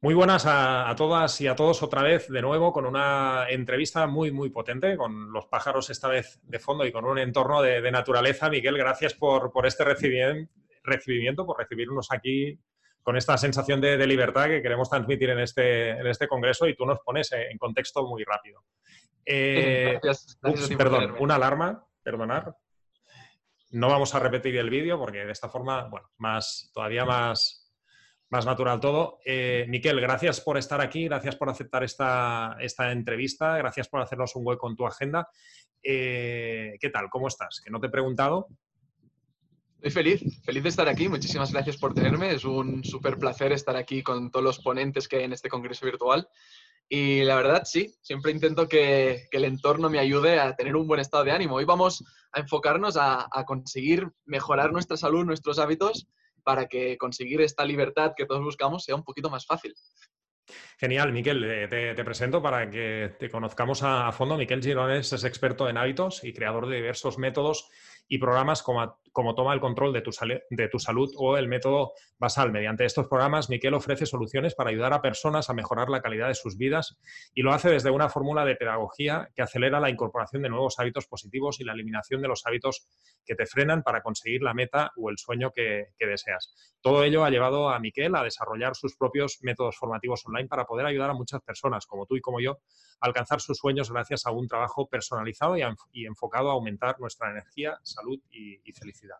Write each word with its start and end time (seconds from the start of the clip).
Muy 0.00 0.14
buenas 0.14 0.44
a, 0.46 0.94
todas 0.96 1.40
y 1.40 1.48
a 1.48 1.56
todos 1.56 1.82
otra 1.82 2.02
vez 2.02 2.28
de 2.28 2.40
nuevo 2.40 2.72
con 2.72 2.86
una 2.86 3.46
entrevista 3.48 4.06
muy, 4.06 4.30
muy 4.30 4.48
potente, 4.48 4.96
con 4.96 5.32
los 5.32 5.46
pájaros 5.46 5.90
esta 5.90 6.06
vez 6.06 6.38
de 6.44 6.60
fondo 6.60 6.86
y 6.86 6.92
con 6.92 7.04
un 7.04 7.18
entorno 7.18 7.60
de, 7.62 7.90
naturaleza. 7.90 8.48
Miguel, 8.48 8.78
gracias 8.78 9.14
por, 9.14 9.50
este 9.66 9.82
recibimiento, 9.82 11.44
por 11.44 11.58
recibirnos 11.58 12.12
aquí 12.12 12.56
con 13.02 13.16
esta 13.16 13.36
sensación 13.36 13.80
de, 13.80 14.06
libertad 14.06 14.46
que 14.46 14.62
queremos 14.62 14.88
transmitir 14.88 15.30
en 15.30 15.40
este, 15.40 15.90
en 15.90 16.06
este 16.06 16.28
congreso 16.28 16.68
y 16.68 16.76
tú 16.76 16.86
nos 16.86 17.00
pones 17.00 17.32
en 17.32 17.58
contexto 17.58 18.06
muy 18.06 18.22
rápido. 18.22 18.62
Eh, 19.26 19.98
perdón, 20.76 21.16
una 21.18 21.34
alarma, 21.34 21.84
perdonar. 22.04 22.54
No 23.72 23.88
vamos 23.88 24.14
a 24.14 24.20
repetir 24.20 24.56
el 24.58 24.70
vídeo 24.70 24.96
porque 24.96 25.26
de 25.26 25.32
esta 25.32 25.48
forma, 25.48 25.88
bueno, 25.88 26.08
más, 26.18 26.70
todavía 26.72 27.04
más, 27.04 27.67
más 28.30 28.44
natural 28.44 28.80
todo. 28.80 29.18
Eh, 29.24 29.64
Miquel, 29.68 30.00
gracias 30.00 30.40
por 30.40 30.58
estar 30.58 30.80
aquí, 30.80 31.04
gracias 31.04 31.36
por 31.36 31.48
aceptar 31.48 31.82
esta, 31.84 32.56
esta 32.60 32.92
entrevista, 32.92 33.56
gracias 33.56 33.88
por 33.88 34.00
hacernos 34.00 34.36
un 34.36 34.46
hueco 34.46 34.68
en 34.68 34.76
tu 34.76 34.86
agenda. 34.86 35.28
Eh, 35.82 36.76
¿Qué 36.80 36.90
tal? 36.90 37.08
¿Cómo 37.08 37.28
estás? 37.28 37.60
Que 37.64 37.70
no 37.70 37.80
te 37.80 37.86
he 37.86 37.90
preguntado. 37.90 38.48
Estoy 39.76 39.90
feliz, 39.92 40.44
feliz 40.44 40.62
de 40.62 40.68
estar 40.68 40.88
aquí. 40.88 41.08
Muchísimas 41.08 41.52
gracias 41.52 41.76
por 41.76 41.94
tenerme. 41.94 42.32
Es 42.32 42.44
un 42.44 42.84
súper 42.84 43.16
placer 43.16 43.52
estar 43.52 43.76
aquí 43.76 44.02
con 44.02 44.30
todos 44.30 44.44
los 44.44 44.58
ponentes 44.58 45.06
que 45.06 45.18
hay 45.18 45.24
en 45.24 45.32
este 45.32 45.48
congreso 45.48 45.86
virtual. 45.86 46.28
Y 46.90 47.22
la 47.22 47.36
verdad, 47.36 47.62
sí, 47.64 47.94
siempre 48.00 48.32
intento 48.32 48.66
que, 48.66 49.28
el 49.30 49.44
entorno 49.44 49.88
me 49.88 49.98
ayude 50.00 50.40
a 50.40 50.56
tener 50.56 50.74
un 50.74 50.86
buen 50.88 51.00
estado 51.00 51.22
de 51.24 51.30
ánimo. 51.30 51.56
Hoy 51.56 51.64
vamos 51.64 52.02
a 52.32 52.40
enfocarnos 52.40 52.96
a, 52.96 53.28
a 53.30 53.44
conseguir 53.44 54.08
mejorar 54.24 54.72
nuestra 54.72 54.96
salud, 54.96 55.24
nuestros 55.24 55.58
hábitos 55.58 56.08
para 56.48 56.66
que 56.66 56.96
conseguir 56.96 57.42
esta 57.42 57.62
libertad 57.62 58.14
que 58.16 58.24
todos 58.24 58.42
buscamos 58.42 58.82
sea 58.82 58.94
un 58.94 59.04
poquito 59.04 59.28
más 59.28 59.44
fácil. 59.44 59.74
Genial, 60.78 61.12
Miquel. 61.12 61.44
Eh, 61.44 61.68
te, 61.94 62.04
presento 62.06 62.40
para 62.40 62.70
que 62.70 63.16
te 63.18 63.28
conozcamos 63.28 63.82
a, 63.82 64.10
fondo. 64.12 64.38
Miquel 64.38 64.62
Girones 64.62 65.12
es 65.12 65.24
experto 65.24 65.68
en 65.68 65.76
hábitos 65.76 66.24
y 66.24 66.32
creador 66.32 66.66
de 66.66 66.76
diversos 66.76 67.18
métodos 67.18 67.68
y 68.08 68.18
programas 68.18 68.62
como, 68.62 68.98
como 69.12 69.34
toma 69.34 69.52
el 69.52 69.60
control 69.60 69.92
de 69.92 70.00
tu, 70.00 70.10
de 70.50 70.68
tu, 70.68 70.78
salud 70.78 71.12
o 71.16 71.36
el 71.36 71.48
método 71.48 71.92
basal. 72.18 72.50
Mediante 72.52 72.84
estos 72.84 73.06
programas, 73.06 73.50
Miquel 73.50 73.74
ofrece 73.74 74.06
soluciones 74.06 74.54
para 74.54 74.70
ayudar 74.70 74.92
a 74.94 75.02
personas 75.02 75.50
a 75.50 75.54
mejorar 75.54 75.90
la 75.90 76.00
calidad 76.00 76.28
de 76.28 76.34
sus 76.34 76.56
vidas 76.56 76.98
y 77.34 77.42
lo 77.42 77.52
hace 77.52 77.70
desde 77.70 77.90
una 77.90 78.08
fórmula 78.08 78.44
de 78.44 78.56
pedagogía 78.56 79.28
que 79.34 79.42
acelera 79.42 79.80
la 79.80 79.90
incorporación 79.90 80.42
de 80.42 80.48
nuevos 80.48 80.78
hábitos 80.78 81.06
positivos 81.06 81.60
y 81.60 81.64
la 81.64 81.72
eliminación 81.72 82.22
de 82.22 82.28
los 82.28 82.46
hábitos 82.46 82.86
que 83.24 83.34
te 83.34 83.46
frenan 83.46 83.82
para 83.82 84.02
conseguir 84.02 84.42
la 84.42 84.54
meta 84.54 84.92
o 84.96 85.10
el 85.10 85.18
sueño 85.18 85.50
que, 85.52 85.88
que 85.98 86.06
deseas. 86.06 86.54
Todo 86.80 87.04
ello 87.04 87.24
ha 87.24 87.30
llevado 87.30 87.68
a 87.68 87.78
Miquel 87.78 88.14
a 88.14 88.22
desarrollar 88.22 88.74
sus 88.74 88.96
propios 88.96 89.38
métodos 89.42 89.76
formativos 89.76 90.24
online 90.26 90.48
para 90.48 90.64
poder 90.64 90.86
ayudar 90.86 91.10
a 91.10 91.14
muchas 91.14 91.42
personas, 91.42 91.86
como 91.86 92.06
tú 92.06 92.16
y 92.16 92.20
como 92.20 92.40
yo, 92.40 92.58
a 93.00 93.06
alcanzar 93.06 93.40
sus 93.40 93.58
sueños 93.58 93.90
gracias 93.90 94.26
a 94.26 94.30
un 94.30 94.48
trabajo 94.48 94.88
personalizado 94.88 95.56
y, 95.92 96.06
enfocado 96.06 96.50
a 96.50 96.54
aumentar 96.54 96.98
nuestra 97.00 97.30
energía, 97.30 97.78
salud 97.98 98.20
y, 98.30 98.72
felicidad. 98.72 99.16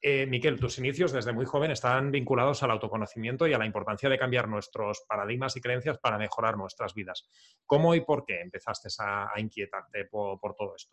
Eh, 0.00 0.26
Miquel, 0.26 0.60
tus 0.60 0.78
inicios 0.78 1.12
desde 1.12 1.32
muy 1.32 1.46
joven 1.46 1.70
están 1.70 2.10
vinculados 2.10 2.62
al 2.62 2.70
autoconocimiento 2.72 3.46
y 3.46 3.54
a 3.54 3.58
la 3.58 3.64
importancia 3.64 4.08
de 4.10 4.18
cambiar 4.18 4.48
nuestros 4.48 5.04
paradigmas 5.08 5.56
y 5.56 5.62
creencias 5.62 5.98
para 5.98 6.18
mejorar 6.18 6.58
nuestras 6.58 6.92
vidas. 6.94 7.26
¿Cómo 7.64 7.94
y 7.94 8.02
por 8.02 8.26
qué 8.26 8.40
empezaste 8.40 8.88
a, 8.98 9.32
inquietarte 9.38 10.04
por, 10.04 10.38
todo 10.54 10.74
esto? 10.76 10.92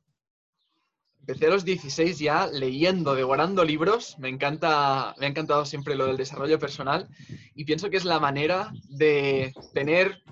Empecé 1.20 1.48
a 1.48 1.50
los 1.50 1.66
16 1.66 2.20
ya 2.20 2.48
leyendo, 2.48 3.14
devorando 3.14 3.66
libros. 3.66 4.18
Me, 4.18 4.30
encanta, 4.30 5.14
me 5.20 5.26
ha 5.26 5.30
encantado 5.30 5.66
siempre 5.66 5.96
lo 5.96 6.08
del 6.08 6.18
desarrollo 6.18 6.58
personal 6.58 7.10
y 7.54 7.66
pienso 7.66 7.90
que 7.90 7.98
es 7.98 8.06
la 8.06 8.20
manera 8.22 8.72
de 8.88 9.54
tener 9.74 10.24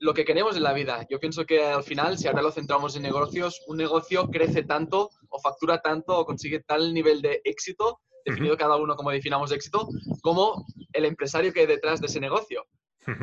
lo 0.00 0.14
que 0.14 0.24
queremos 0.24 0.56
en 0.56 0.62
la 0.62 0.72
vida. 0.72 1.06
Yo 1.10 1.20
pienso 1.20 1.44
que 1.44 1.62
al 1.62 1.84
final, 1.84 2.16
si 2.18 2.26
ahora 2.26 2.42
lo 2.42 2.50
centramos 2.50 2.96
en 2.96 3.02
negocios, 3.02 3.62
un 3.68 3.76
negocio 3.76 4.28
crece 4.28 4.62
tanto 4.62 5.10
o 5.28 5.38
factura 5.38 5.80
tanto 5.82 6.18
o 6.18 6.24
consigue 6.24 6.60
tal 6.60 6.94
nivel 6.94 7.20
de 7.20 7.42
éxito, 7.44 8.00
definido 8.24 8.56
cada 8.56 8.76
uno 8.76 8.96
como 8.96 9.10
definamos 9.10 9.52
éxito, 9.52 9.88
como 10.22 10.64
el 10.94 11.04
empresario 11.04 11.52
que 11.52 11.60
hay 11.60 11.66
detrás 11.66 12.00
de 12.00 12.06
ese 12.06 12.18
negocio. 12.18 12.64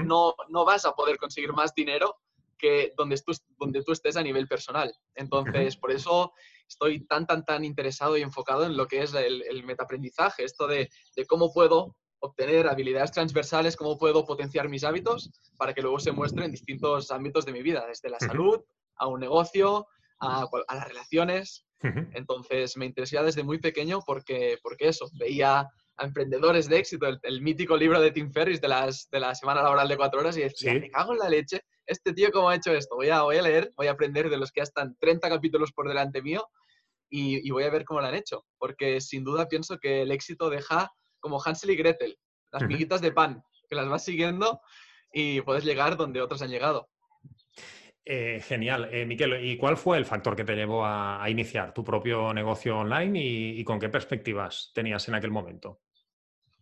no, 0.05 0.35
no 0.49 0.65
vas 0.65 0.85
a 0.85 0.93
poder 0.93 1.17
conseguir 1.17 1.51
más 1.51 1.73
dinero 1.73 2.15
que 2.59 2.93
donde 2.95 3.17
tú, 3.17 3.31
donde 3.57 3.83
tú 3.83 3.91
estés 3.91 4.15
a 4.15 4.23
nivel 4.23 4.47
personal. 4.47 4.93
Entonces, 5.15 5.77
por 5.77 5.91
eso 5.91 6.31
estoy 6.67 7.05
tan, 7.05 7.25
tan, 7.25 7.43
tan 7.43 7.63
interesado 7.65 8.17
y 8.17 8.21
enfocado 8.21 8.65
en 8.65 8.77
lo 8.77 8.87
que 8.87 9.01
es 9.01 9.13
el, 9.15 9.43
el 9.43 9.63
metaprendizaje, 9.63 10.43
esto 10.43 10.67
de, 10.67 10.89
de 11.15 11.25
cómo 11.25 11.51
puedo 11.51 11.95
obtener 12.19 12.67
habilidades 12.67 13.11
transversales, 13.11 13.75
cómo 13.75 13.97
puedo 13.97 14.25
potenciar 14.25 14.69
mis 14.69 14.83
hábitos 14.83 15.31
para 15.57 15.73
que 15.73 15.81
luego 15.81 15.99
se 15.99 16.11
muestren 16.11 16.45
en 16.45 16.51
distintos 16.51 17.11
ámbitos 17.11 17.45
de 17.45 17.51
mi 17.51 17.61
vida, 17.61 17.85
desde 17.87 18.09
la 18.09 18.19
salud 18.19 18.61
a 18.97 19.07
un 19.07 19.19
negocio, 19.19 19.87
a, 20.19 20.47
las 20.73 20.87
relaciones. 20.87 21.65
Entonces 22.13 22.75
me 22.75 22.85
interesaba 22.85 23.27
desde 23.27 23.43
muy 23.43 23.59
pequeño 23.59 23.99
porque, 24.05 24.57
porque 24.63 24.87
eso, 24.87 25.07
veía 25.19 25.67
a 25.97 26.05
emprendedores 26.05 26.67
de 26.69 26.77
éxito, 26.77 27.07
el, 27.21 27.41
mítico 27.41 27.75
libro 27.75 27.99
de 27.99 28.11
Tim 28.11 28.31
Ferriss 28.31 28.61
de, 28.61 28.67
las, 28.67 29.09
de 29.11 29.19
la 29.19 29.33
semana 29.35 29.63
laboral 29.63 29.87
de 29.87 29.97
cuatro 29.97 30.19
horas 30.19 30.37
y 30.37 30.41
decía, 30.41 30.73
me 30.73 30.89
cago 30.91 31.13
en 31.13 31.19
la 31.19 31.29
leche, 31.29 31.61
este 31.85 32.13
tío 32.13 32.31
cómo 32.31 32.49
ha 32.49 32.55
hecho 32.55 32.71
esto, 32.71 32.95
voy 32.95 33.09
a, 33.09 33.21
voy 33.23 33.37
a 33.37 33.41
leer, 33.41 33.71
voy 33.75 33.87
a 33.87 33.91
aprender 33.91 34.29
de 34.29 34.37
los 34.37 34.51
que 34.51 34.59
ya 34.59 34.63
están 34.63 34.95
30 34.99 35.27
capítulos 35.29 35.71
por 35.71 35.87
delante 35.87 36.21
mío 36.21 36.47
y, 37.09 37.47
y 37.47 37.51
voy 37.51 37.63
a 37.63 37.71
ver 37.71 37.83
cómo 37.83 38.01
lo 38.01 38.07
han 38.07 38.15
hecho, 38.15 38.45
porque 38.59 39.01
sin 39.01 39.23
duda 39.23 39.47
pienso 39.47 39.77
que 39.79 40.03
el 40.03 40.11
éxito 40.11 40.49
deja 40.49 40.91
como 41.27 41.43
Hansel 41.43 41.71
y 41.71 41.75
Gretel, 41.75 42.17
las 42.53 42.63
miguitas 42.63 43.01
de 43.01 43.11
pan, 43.11 43.43
que 43.67 43.75
las 43.75 43.89
vas 43.89 44.05
siguiendo 44.05 44.61
y 45.11 45.41
puedes 45.41 45.65
llegar 45.65 45.97
donde 45.97 46.21
otros 46.21 46.41
han 46.41 46.49
llegado. 46.49 46.89
Eh, 48.05 48.39
genial. 48.39 48.87
Eh, 48.93 49.05
Miquel, 49.05 49.45
¿y 49.45 49.57
cuál 49.57 49.75
fue 49.75 49.97
el 49.97 50.05
factor 50.05 50.33
que 50.33 50.45
te 50.45 50.55
llevó 50.55 50.85
a, 50.85 51.29
iniciar 51.29 51.73
tu 51.73 51.83
propio 51.83 52.33
negocio 52.33 52.77
online 52.77 53.19
y, 53.21 53.63
con 53.65 53.77
qué 53.77 53.89
perspectivas 53.89 54.71
tenías 54.73 55.05
en 55.09 55.15
aquel 55.15 55.31
momento? 55.31 55.81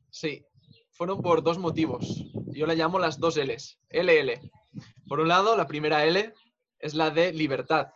Sí, 0.09 0.43
fueron 0.89 1.21
por 1.21 1.43
dos 1.43 1.59
motivos. 1.59 2.25
Yo 2.47 2.65
le 2.65 2.75
llamo 2.75 2.97
las 2.97 3.19
dos 3.19 3.37
L's. 3.37 3.79
LL. 3.91 4.39
Por 5.07 5.19
un 5.19 5.27
lado, 5.27 5.55
la 5.55 5.67
primera 5.67 6.03
L 6.05 6.33
es 6.79 6.95
la 6.95 7.11
de 7.11 7.31
libertad. 7.31 7.89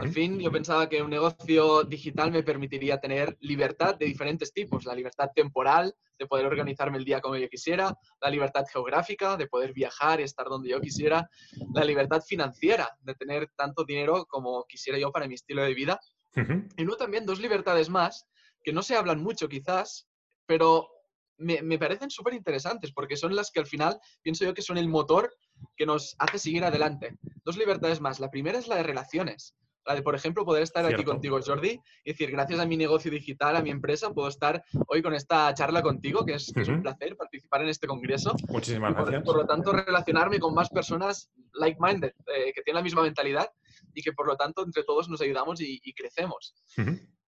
Al 0.00 0.08
fin, 0.08 0.38
yo 0.40 0.50
pensaba 0.50 0.88
que 0.88 1.02
un 1.02 1.10
negocio 1.10 1.84
digital 1.84 2.32
me 2.32 2.42
permitiría 2.42 2.98
tener 2.98 3.36
libertad 3.40 3.94
de 3.94 4.06
diferentes 4.06 4.52
tipos. 4.52 4.86
La 4.86 4.94
libertad 4.94 5.30
temporal, 5.34 5.94
de 6.18 6.26
poder 6.26 6.46
organizarme 6.46 6.96
el 6.96 7.04
día 7.04 7.20
como 7.20 7.36
yo 7.36 7.48
quisiera. 7.48 7.94
La 8.20 8.30
libertad 8.30 8.64
geográfica, 8.72 9.36
de 9.36 9.48
poder 9.48 9.74
viajar 9.74 10.20
y 10.20 10.22
estar 10.22 10.46
donde 10.46 10.70
yo 10.70 10.80
quisiera. 10.80 11.28
La 11.74 11.84
libertad 11.84 12.22
financiera, 12.26 12.88
de 13.00 13.14
tener 13.14 13.50
tanto 13.54 13.84
dinero 13.84 14.24
como 14.26 14.64
quisiera 14.64 14.98
yo 14.98 15.12
para 15.12 15.28
mi 15.28 15.34
estilo 15.34 15.62
de 15.62 15.74
vida. 15.74 16.00
Y 16.34 16.82
luego 16.84 16.96
también 16.96 17.26
dos 17.26 17.40
libertades 17.40 17.90
más, 17.90 18.26
que 18.64 18.72
no 18.72 18.82
se 18.82 18.96
hablan 18.96 19.22
mucho 19.22 19.48
quizás, 19.48 20.08
pero 20.46 20.88
me, 21.36 21.60
me 21.60 21.78
parecen 21.78 22.10
súper 22.10 22.32
interesantes 22.32 22.92
porque 22.92 23.16
son 23.16 23.36
las 23.36 23.50
que 23.50 23.60
al 23.60 23.66
final 23.66 24.00
pienso 24.22 24.44
yo 24.44 24.54
que 24.54 24.62
son 24.62 24.78
el 24.78 24.88
motor 24.88 25.34
que 25.76 25.84
nos 25.84 26.16
hace 26.18 26.38
seguir 26.38 26.64
adelante. 26.64 27.18
Dos 27.44 27.58
libertades 27.58 28.00
más. 28.00 28.20
La 28.20 28.30
primera 28.30 28.58
es 28.58 28.68
la 28.68 28.76
de 28.76 28.84
relaciones. 28.84 29.54
La 29.84 29.94
de, 29.94 30.02
por 30.02 30.14
ejemplo, 30.14 30.44
poder 30.44 30.62
estar 30.62 30.84
aquí 30.86 31.02
contigo, 31.02 31.40
Jordi, 31.44 31.80
y 32.04 32.12
decir, 32.12 32.30
gracias 32.30 32.60
a 32.60 32.66
mi 32.66 32.76
negocio 32.76 33.10
digital, 33.10 33.56
a 33.56 33.62
mi 33.62 33.70
empresa, 33.70 34.12
puedo 34.12 34.28
estar 34.28 34.62
hoy 34.86 35.02
con 35.02 35.14
esta 35.14 35.52
charla 35.54 35.82
contigo, 35.82 36.24
que 36.24 36.34
es, 36.34 36.52
un 36.68 36.82
placer 36.82 37.16
participar 37.16 37.62
en 37.62 37.68
este 37.68 37.86
congreso. 37.86 38.34
Muchísimas 38.48 38.94
gracias. 38.94 39.22
Por 39.24 39.36
lo 39.36 39.46
tanto, 39.46 39.72
relacionarme 39.72 40.38
con 40.38 40.54
más 40.54 40.68
personas 40.68 41.30
like-minded, 41.54 42.12
eh, 42.26 42.52
que 42.54 42.62
tienen 42.62 42.76
la 42.76 42.82
misma 42.82 43.02
mentalidad 43.02 43.50
y 43.94 44.02
que, 44.02 44.12
por 44.12 44.26
lo 44.26 44.36
tanto, 44.36 44.62
entre 44.62 44.84
todos 44.84 45.08
nos 45.08 45.20
ayudamos 45.20 45.60
y, 45.60 45.80
crecemos. 45.94 46.54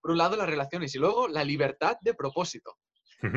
Por 0.01 0.13
un 0.13 0.19
lado, 0.19 0.37
las 0.37 0.49
relaciones 0.49 0.95
y 0.95 0.99
luego 0.99 1.29
la 1.29 1.45
libertad 1.45 1.97
de 2.03 2.15
propósito. 2.15 2.77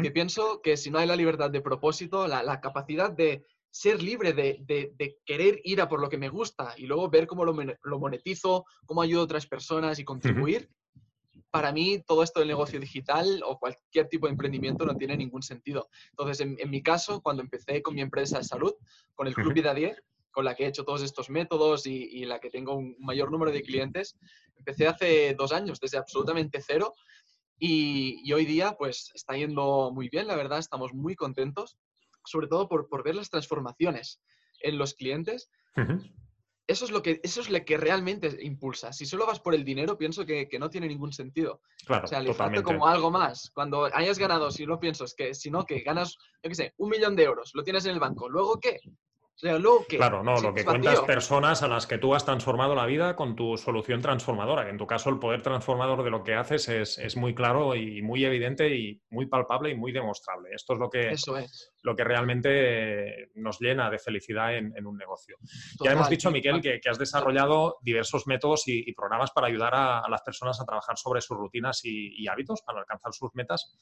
Que 0.04 0.12
pienso 0.12 0.62
que 0.62 0.76
si 0.76 0.92
no 0.92 1.00
hay 1.00 1.08
la 1.08 1.16
libertad 1.16 1.50
de 1.50 1.62
propósito, 1.62 2.28
la 2.28 2.60
capacidad 2.60 3.10
de 3.10 3.46
ser 3.78 4.02
libre 4.02 4.34
de, 4.34 5.18
querer 5.24 5.62
ir 5.64 5.82
a 5.82 5.88
por 5.88 6.02
lo 6.02 6.10
que 6.10 6.18
me 6.18 6.30
gusta 6.30 6.74
y 6.78 6.88
luego 6.88 7.10
ver 7.10 7.28
cómo 7.28 7.46
lo, 7.46 8.00
monetizo, 8.00 8.66
cómo 8.86 9.02
ayudo 9.04 9.22
a 9.22 9.26
otras 9.26 9.46
personas 9.46 10.00
y 10.00 10.04
contribuir, 10.04 10.70
para 11.52 11.72
mí 11.72 12.04
todo 12.06 12.24
esto 12.24 12.40
del 12.40 12.50
negocio 12.50 12.80
digital 12.80 13.42
o 13.46 13.60
cualquier 13.60 14.08
tipo 14.08 14.26
de 14.26 14.32
emprendimiento 14.32 14.84
no 14.86 14.96
tiene 14.96 15.16
ningún 15.16 15.44
sentido. 15.44 15.90
Entonces, 16.10 16.40
en, 16.60 16.70
mi 16.70 16.82
caso, 16.82 17.22
cuando 17.22 17.44
empecé 17.44 17.82
con 17.84 17.94
mi 17.94 18.02
empresa 18.02 18.40
de 18.40 18.44
salud, 18.44 18.74
con 19.14 19.28
el 19.28 19.36
Club 19.36 19.54
Vida 19.54 19.74
10, 19.74 20.02
con 20.32 20.44
la 20.44 20.56
que 20.56 20.66
he 20.66 20.68
hecho 20.68 20.84
todos 20.84 21.04
estos 21.04 21.30
métodos 21.30 21.86
y, 21.86 22.26
la 22.26 22.40
que 22.40 22.50
tengo 22.50 22.76
un 22.76 22.96
mayor 23.00 23.32
número 23.32 23.52
de 23.52 23.62
clientes, 23.62 24.18
empecé 24.56 24.88
hace 24.88 25.36
dos 25.36 25.52
años, 25.52 25.80
desde 25.80 25.98
absolutamente 26.00 26.62
cero. 26.66 26.96
Y, 27.60 28.22
y 28.24 28.34
hoy 28.34 28.46
día, 28.46 28.76
pues 28.78 29.12
está 29.14 29.36
yendo 29.36 29.92
muy 29.92 30.10
bien, 30.10 30.28
la 30.28 30.36
verdad, 30.36 30.60
estamos 30.60 30.94
muy 30.94 31.16
contentos 31.16 31.78
sobre 32.28 32.48
todo 32.48 32.68
por, 32.68 32.88
por 32.88 33.04
ver 33.04 33.16
las 33.16 33.30
transformaciones 33.30 34.22
en 34.62 34.78
los 34.78 34.94
clientes. 34.94 35.50
Eso 36.68 36.84
es, 36.84 36.92
lo 36.92 37.02
que, 37.02 37.22
eso 37.24 37.40
es 37.40 37.50
lo 37.50 37.64
que 37.64 37.78
realmente 37.78 38.38
impulsa. 38.42 38.92
Si 38.92 39.06
solo 39.06 39.26
vas 39.26 39.40
por 39.40 39.56
el 39.56 39.64
dinero, 39.64 39.98
pienso 39.98 40.26
que, 40.26 40.50
que 40.50 40.60
no 40.60 40.70
tiene 40.70 40.88
ningún 40.88 41.14
sentido. 41.14 41.62
Claro, 41.86 42.04
o 42.04 42.08
sea, 42.08 42.20
le 42.20 42.34
falta 42.34 42.62
como 42.62 42.88
algo 42.88 43.10
más. 43.10 43.52
Cuando 43.52 43.86
hayas 43.86 44.20
ganado, 44.20 44.52
si 44.52 44.66
lo 44.66 44.78
pienso, 44.78 45.06
es 45.06 45.14
que 45.14 45.34
si 45.34 45.50
no, 45.50 45.66
que 45.66 45.80
ganas, 45.80 46.18
yo 46.44 46.50
qué 46.50 46.56
sé, 46.56 46.74
un 46.78 46.90
millón 46.90 47.16
de 47.16 47.24
euros, 47.24 47.52
lo 47.54 47.64
tienes 47.64 47.86
en 47.86 47.92
el 47.92 48.02
banco. 48.02 48.28
¿Luego 48.28 48.60
qué? 48.60 48.82
O 49.38 49.40
sea, 49.40 49.60
luego 49.60 49.86
que... 49.88 49.98
Claro, 49.98 50.24
no, 50.24 50.42
lo 50.42 50.52
que 50.52 50.66
cuentas 50.66 51.00
personas 51.02 51.62
a 51.62 51.68
las 51.68 51.86
que 51.86 52.00
tú 52.00 52.16
has 52.16 52.26
transformado 52.26 52.74
la 52.74 52.88
vida 52.88 53.16
con 53.16 53.36
tu 53.36 53.56
solución 53.56 54.02
transformadora. 54.02 54.64
Que 54.64 54.72
en 54.72 54.80
tu 54.80 54.88
caso, 54.88 55.12
el 55.12 55.20
poder 55.20 55.44
transformador 55.44 56.04
de 56.04 56.10
lo 56.10 56.24
que 56.24 56.34
haces 56.34 56.68
es, 56.68 57.16
muy 57.18 57.36
claro 57.36 57.76
y 57.76 58.02
muy 58.02 58.26
evidente 58.26 58.76
y 58.76 59.00
muy 59.12 59.28
palpable 59.28 59.70
y 59.70 59.76
muy 59.76 59.92
demostrable. 59.92 60.50
Esto 60.56 60.74
es 60.74 60.80
lo 60.80 60.90
que, 60.90 61.12
Eso 61.12 61.38
es. 61.38 61.72
Lo 61.84 61.96
que 61.96 62.04
realmente 62.04 63.30
nos 63.36 63.60
llena 63.60 63.92
de 63.92 64.00
felicidad 64.00 64.58
en, 64.58 64.88
un 64.88 64.98
negocio. 64.98 65.38
Ya 65.84 65.92
hemos 65.92 66.10
dicho, 66.10 66.32
Miquel, 66.32 66.60
que, 66.60 66.82
has 66.90 66.98
desarrollado 66.98 67.78
diversos 67.82 68.26
métodos 68.26 68.64
y, 68.66 68.92
programas 68.94 69.30
para 69.30 69.46
ayudar 69.46 69.76
a, 69.76 70.10
las 70.10 70.24
personas 70.24 70.60
a 70.60 70.66
trabajar 70.66 70.98
sobre 70.98 71.22
sus 71.22 71.38
rutinas 71.38 71.82
y 71.84 72.28
hábitos 72.28 72.64
para 72.64 72.80
alcanzar 72.80 73.14
sus 73.14 73.36
metas. 73.36 73.78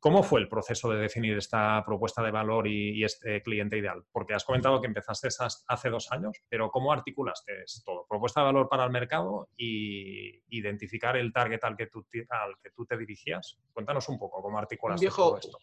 ¿Cómo 0.00 0.22
fue 0.22 0.40
el 0.40 0.48
proceso 0.48 0.88
de 0.88 0.98
definir 0.98 1.36
esta 1.36 1.84
propuesta 1.84 2.22
de 2.22 2.30
valor 2.30 2.66
y, 2.66 3.04
este 3.04 3.42
cliente 3.42 3.76
ideal? 3.76 4.02
Porque 4.10 4.32
has 4.32 4.44
comentado 4.44 4.80
que 4.80 4.86
empezaste 4.86 5.28
hace 5.68 5.90
dos 5.90 6.10
años, 6.10 6.38
pero 6.48 6.70
¿cómo 6.70 6.90
articulaste 6.90 7.64
todo? 7.84 8.06
Propuesta 8.08 8.40
de 8.40 8.46
valor 8.46 8.68
para 8.70 8.84
el 8.84 8.90
mercado 8.90 9.50
y 9.58 10.42
identificar 10.48 11.18
el 11.18 11.34
target 11.34 11.62
al 11.64 11.76
que 11.76 11.86
tú, 11.88 12.06
al 12.30 12.54
que 12.62 12.70
tú 12.70 12.86
te 12.86 12.96
dirigías. 12.96 13.58
Cuéntanos 13.74 14.08
un 14.08 14.18
poco 14.18 14.40
cómo 14.40 14.58
articulaste 14.58 15.06
todo 15.08 15.36
esto. 15.36 15.58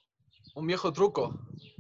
Un 0.54 0.68
viejo 0.68 0.94
truco. 0.94 1.40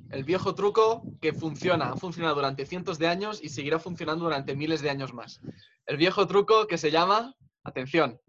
El 0.09 0.23
viejo 0.23 0.55
truco 0.55 1.03
que 1.21 1.33
funciona, 1.33 1.91
ha 1.91 1.95
funcionado 1.95 2.35
durante 2.35 2.65
cientos 2.65 2.97
de 2.97 3.07
años 3.07 3.39
y 3.43 3.49
seguirá 3.49 3.77
funcionando 3.77 4.23
durante 4.23 4.55
miles 4.55 4.81
de 4.81 4.89
años 4.89 5.13
más. 5.13 5.41
El 5.85 5.97
viejo 5.97 6.25
truco 6.25 6.65
que 6.65 6.79
se 6.79 6.89
llama, 6.89 7.35
atención, 7.63 8.19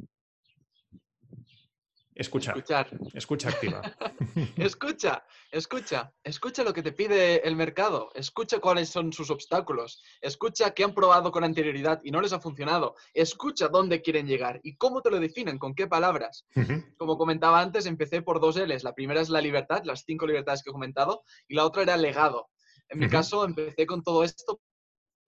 Escuchar. 2.18 2.56
Escuchar. 2.56 2.88
Escucha 3.14 3.48
activa. 3.48 3.80
escucha, 4.56 5.24
escucha, 5.52 6.12
escucha 6.24 6.64
lo 6.64 6.74
que 6.74 6.82
te 6.82 6.90
pide 6.90 7.46
el 7.46 7.54
mercado, 7.54 8.10
escucha 8.12 8.58
cuáles 8.58 8.88
son 8.88 9.12
sus 9.12 9.30
obstáculos, 9.30 10.02
escucha 10.20 10.72
qué 10.72 10.82
han 10.82 10.94
probado 10.94 11.30
con 11.30 11.44
anterioridad 11.44 12.00
y 12.02 12.10
no 12.10 12.20
les 12.20 12.32
ha 12.32 12.40
funcionado, 12.40 12.96
escucha 13.14 13.68
dónde 13.68 14.02
quieren 14.02 14.26
llegar 14.26 14.58
y 14.64 14.74
cómo 14.74 15.00
te 15.00 15.12
lo 15.12 15.20
definen, 15.20 15.58
con 15.58 15.76
qué 15.76 15.86
palabras. 15.86 16.44
Como 16.96 17.16
comentaba 17.16 17.60
antes, 17.60 17.86
empecé 17.86 18.20
por 18.20 18.40
dos 18.40 18.56
L's. 18.56 18.82
La 18.82 18.94
primera 18.94 19.20
es 19.20 19.28
la 19.28 19.40
libertad, 19.40 19.84
las 19.84 20.02
cinco 20.04 20.26
libertades 20.26 20.64
que 20.64 20.70
he 20.70 20.72
comentado, 20.72 21.22
y 21.46 21.54
la 21.54 21.64
otra 21.64 21.82
era 21.82 21.96
legado. 21.96 22.48
En 22.88 22.98
mi 22.98 23.08
caso, 23.08 23.44
empecé 23.44 23.86
con 23.86 24.02
todo 24.02 24.24
esto 24.24 24.60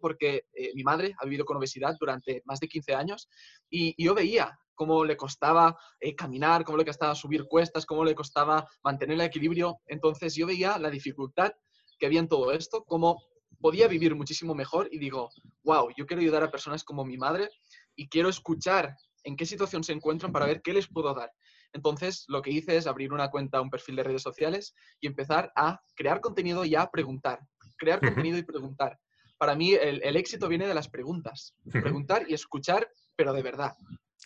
porque 0.01 0.47
eh, 0.55 0.73
mi 0.75 0.83
madre 0.83 1.15
ha 1.19 1.25
vivido 1.25 1.45
con 1.45 1.57
obesidad 1.57 1.95
durante 2.01 2.43
más 2.47 2.59
de 2.59 2.69
15 2.69 2.95
años 2.95 3.29
y 3.69 4.03
yo 4.03 4.15
veía 4.15 4.59
cómo 4.81 5.05
le 5.05 5.15
costaba 5.15 5.77
eh, 6.01 6.15
caminar, 6.15 6.65
cómo 6.65 6.79
le 6.79 6.87
costaba 6.87 7.15
subir 7.15 7.45
cuestas, 7.45 7.85
cómo 7.85 8.03
le 8.03 8.15
costaba 8.15 8.67
mantener 8.83 9.17
el 9.17 9.27
equilibrio. 9.27 9.79
Entonces 9.87 10.35
yo 10.35 10.47
veía 10.47 10.79
la 10.79 10.89
dificultad 10.89 11.53
que 11.99 12.07
había 12.07 12.19
en 12.19 12.29
todo 12.29 12.51
esto, 12.51 12.83
cómo 12.87 13.23
podía 13.61 13.89
vivir 13.89 14.15
muchísimo 14.15 14.55
mejor 14.55 14.89
y 14.91 14.99
digo, 14.99 15.29
wow, 15.65 15.91
yo 15.99 16.07
quiero 16.07 16.23
ayudar 16.23 16.45
a 16.45 16.51
personas 16.51 16.83
como 16.83 17.05
mi 17.05 17.19
madre 17.19 17.51
y 17.95 18.09
quiero 18.09 18.31
escuchar 18.31 18.97
en 19.25 19.37
qué 19.37 19.45
situación 19.45 19.85
se 19.85 19.93
encuentran 19.93 20.33
para 20.33 20.47
ver 20.47 20.63
qué 20.63 20.73
les 20.73 20.89
puedo 20.89 21.13
dar. 21.13 21.31
Entonces, 21.75 22.25
lo 22.29 22.41
que 22.41 22.51
hice 22.51 22.79
es 22.79 22.87
abrir 22.87 23.13
una 23.13 23.31
cuenta, 23.31 23.61
un 23.61 23.69
perfil 23.69 23.97
de 23.97 24.05
redes 24.05 24.23
sociales 24.23 24.75
y 24.99 25.09
empezar 25.09 25.53
a 25.57 25.83
crear 25.95 26.23
contenido 26.23 26.65
y 26.65 26.75
a 26.75 26.87
preguntar. 26.91 27.41
Crear 27.77 28.01
contenido 28.01 28.39
y 28.39 28.45
preguntar. 28.45 28.99
Para 29.37 29.55
mí, 29.55 29.75
el, 29.75 30.03
el 30.03 30.17
éxito 30.17 30.49
viene 30.49 30.67
de 30.67 30.75
las 30.75 30.89
preguntas. 30.89 31.55
Preguntar 31.71 32.25
y 32.31 32.33
escuchar, 32.33 32.89
pero 33.15 33.35
de 33.35 33.43
verdad 33.43 33.77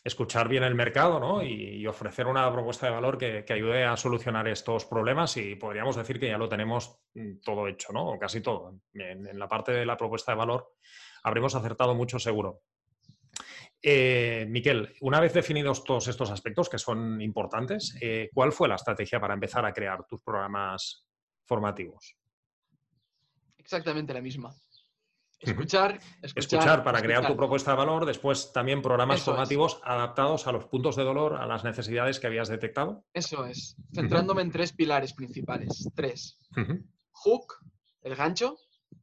escuchar 0.04 0.48
bien 0.48 0.62
el 0.62 0.74
mercado 0.74 1.18
¿no? 1.18 1.42
y, 1.42 1.86
ofrecer 1.86 2.26
una 2.26 2.50
propuesta 2.52 2.86
de 2.86 2.92
valor 2.92 3.16
que, 3.16 3.44
ayude 3.48 3.84
a 3.84 3.96
solucionar 3.96 4.46
estos 4.48 4.84
problemas 4.84 5.36
y 5.38 5.56
podríamos 5.56 5.96
decir 5.96 6.20
que 6.20 6.28
ya 6.28 6.36
lo 6.36 6.48
tenemos 6.48 7.00
mm, 7.14 7.40
todo 7.42 7.66
hecho, 7.66 7.92
¿no? 7.92 8.10
o 8.10 8.18
casi 8.18 8.42
todo. 8.42 8.78
En, 8.92 9.38
la 9.38 9.48
parte 9.48 9.72
de 9.72 9.86
la 9.86 9.96
propuesta 9.96 10.32
de 10.32 10.38
valor 10.38 10.74
habremos 11.22 11.54
acertado 11.54 11.94
mucho 11.94 12.18
seguro. 12.18 12.60
Eh, 13.82 14.46
Miquel, 14.48 14.94
una 15.00 15.20
vez 15.20 15.32
definidos 15.32 15.84
todos 15.84 16.08
estos 16.08 16.30
aspectos 16.30 16.68
que 16.68 16.78
son 16.78 17.20
importantes, 17.20 17.96
eh, 18.00 18.30
¿cuál 18.32 18.52
fue 18.52 18.68
la 18.68 18.76
estrategia 18.76 19.20
para 19.20 19.34
empezar 19.34 19.64
a 19.64 19.72
crear 19.72 20.06
tus 20.06 20.22
programas 20.22 21.06
formativos? 21.46 22.16
Exactamente 23.56 24.12
la 24.12 24.20
misma. 24.20 24.54
Escuchar, 25.44 26.00
escuchar, 26.22 26.82
para 26.82 27.00
crear 27.00 27.26
tu 27.26 27.36
propuesta 27.36 27.72
de 27.72 27.76
valor, 27.76 28.06
después 28.06 28.52
también 28.52 28.82
programas 28.82 29.22
formativos 29.22 29.80
adaptados 29.84 30.46
a 30.46 30.52
los 30.52 30.64
puntos 30.66 30.96
de 30.96 31.04
dolor, 31.04 31.36
a 31.36 31.46
las 31.46 31.64
necesidades 31.64 32.20
que 32.20 32.26
habías 32.26 32.48
detectado. 32.48 33.04
Eso 33.12 33.44
es, 33.46 33.76
centrándome 33.94 34.42
en 34.42 34.50
tres 34.50 34.72
pilares 34.72 35.12
principales. 35.12 35.88
Tres. 35.94 36.38
Hook, 37.12 37.54
el 38.02 38.16
gancho, 38.16 38.56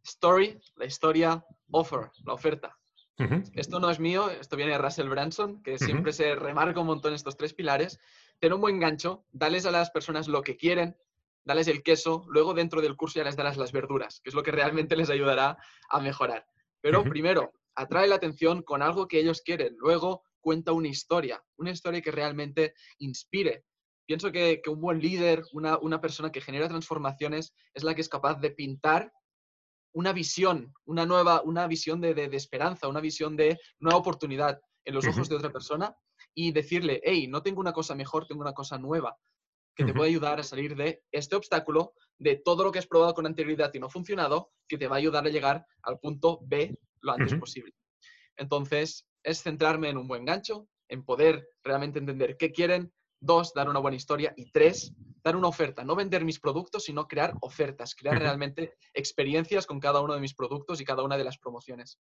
story, 0.04 0.60
la 0.76 0.86
historia, 0.86 1.46
offer, 1.72 2.12
la 2.26 2.34
oferta. 2.34 2.78
Esto 3.54 3.80
no 3.80 3.92
es 3.92 4.00
mío, 4.00 4.32
esto 4.32 4.56
viene 4.56 4.72
de 4.72 4.80
Russell 4.80 5.08
Branson, 5.08 5.62
que 5.62 5.78
siempre 5.78 6.12
se 6.12 6.34
remarca 6.34 6.80
un 6.80 6.88
montón 6.88 7.14
estos 7.14 7.38
tres 7.38 7.54
pilares. 7.54 8.00
Tener 8.40 8.56
un 8.56 8.62
buen 8.62 8.80
gancho, 8.80 9.26
darles 9.32 9.68
a 9.68 9.72
las 9.72 9.92
personas 9.92 10.28
lo 10.28 10.42
que 10.42 10.58
quieren, 10.58 10.98
dales 11.44 11.68
el 11.68 11.84
queso, 11.84 12.26
luego 12.28 12.54
dentro 12.54 12.82
del 12.82 12.96
curso 12.96 13.20
ya 13.20 13.26
les 13.26 13.36
darás 13.36 13.58
las 13.58 13.72
verduras, 13.72 14.22
que 14.24 14.30
es 14.30 14.36
lo 14.36 14.44
que 14.44 14.52
realmente 14.52 14.96
les 14.96 15.10
ayudará 15.10 15.58
a 15.90 16.00
mejorar. 16.00 16.46
Pero 16.82 17.04
primero, 17.04 17.54
atrae 17.76 18.08
la 18.08 18.16
atención 18.16 18.64
con 18.64 18.82
algo 18.82 19.08
que 19.08 19.20
ellos 19.20 19.42
quieren, 19.42 19.76
luego 19.78 20.24
cuenta 20.40 20.72
una 20.72 20.88
historia, 20.88 21.44
una 21.58 21.72
historia 21.72 22.02
que 22.02 22.12
realmente 22.12 22.74
inspire. 22.98 23.66
Pienso 24.06 24.32
que, 24.32 24.62
un 24.68 24.82
buen 24.82 25.00
líder, 25.00 25.44
una, 25.54 26.02
persona 26.02 26.32
que 26.32 26.42
genera 26.42 26.68
transformaciones, 26.68 27.54
es 27.74 27.84
la 27.84 27.96
que 27.96 28.02
es 28.02 28.10
capaz 28.10 28.40
de 28.40 28.52
pintar 28.52 29.14
una 29.94 30.14
visión, 30.14 30.74
una 30.86 31.06
nueva, 31.06 31.42
una 31.44 31.68
visión 31.68 32.02
de, 32.02 32.30
esperanza, 32.34 32.88
una 32.88 33.02
visión 33.02 33.36
de 33.36 33.60
nueva 33.80 34.00
oportunidad 34.00 34.60
en 34.86 34.96
los 34.96 35.06
ojos 35.06 35.30
de 35.30 35.36
otra 35.36 35.52
persona 35.52 35.96
y 36.34 36.52
decirle, 36.52 37.02
hey, 37.04 37.28
no 37.28 37.44
tengo 37.44 37.60
una 37.60 37.74
cosa 37.74 37.94
mejor, 37.94 38.26
tengo 38.26 38.42
una 38.42 38.54
cosa 38.54 38.78
nueva 38.78 39.18
que 39.75 39.85
te 39.85 39.94
puede 39.94 40.09
ayudar 40.09 40.39
a 40.39 40.44
salir 40.44 40.75
de 40.75 41.03
este 41.12 41.35
obstáculo, 41.35 41.94
de 42.18 42.35
todo 42.35 42.63
lo 42.63 42.71
que 42.71 42.79
has 42.79 42.88
probado 42.88 43.13
con 43.13 43.25
anterioridad 43.25 43.73
y 43.73 43.79
no 43.79 43.88
ha 43.88 43.89
funcionado, 43.89 44.51
que 44.68 44.77
te 44.77 44.88
va 44.88 44.95
a 44.95 45.00
ayudar 45.00 45.25
a 45.25 45.29
llegar 45.29 45.65
al 45.83 46.00
punto 46.00 46.39
B 46.44 46.77
lo 47.01 47.13
antes 47.13 47.33
posible. 47.35 47.73
Entonces, 48.38 49.07
es 49.23 49.41
centrarme 49.41 49.89
en 49.89 49.97
un 49.97 50.07
buen 50.07 50.25
gancho, 50.25 50.68
en 50.88 51.03
poder 51.03 51.47
realmente 51.63 52.00
entender 52.00 52.38
qué 52.38 52.51
quieren, 52.51 52.91
dos, 53.19 53.53
dar 53.53 53.69
una 53.69 53.79
buena 53.79 53.97
historia 53.97 54.33
y 54.35 54.51
tres, 54.51 54.94
dar 55.23 55.35
una 55.35 55.47
oferta. 55.47 55.83
No 55.83 55.95
vender 55.95 56.25
mis 56.25 56.39
productos, 56.39 56.83
sino 56.83 57.07
crear 57.07 57.33
ofertas, 57.41 57.95
crear 57.95 58.19
realmente 58.19 58.75
experiencias 58.94 59.65
con 59.65 59.79
cada 59.79 60.01
uno 60.01 60.13
de 60.13 60.19
mis 60.19 60.33
productos 60.33 60.81
y 60.81 60.85
cada 60.85 61.03
una 61.03 61.18
de 61.18 61.23
las 61.23 61.38
promociones. 61.38 62.00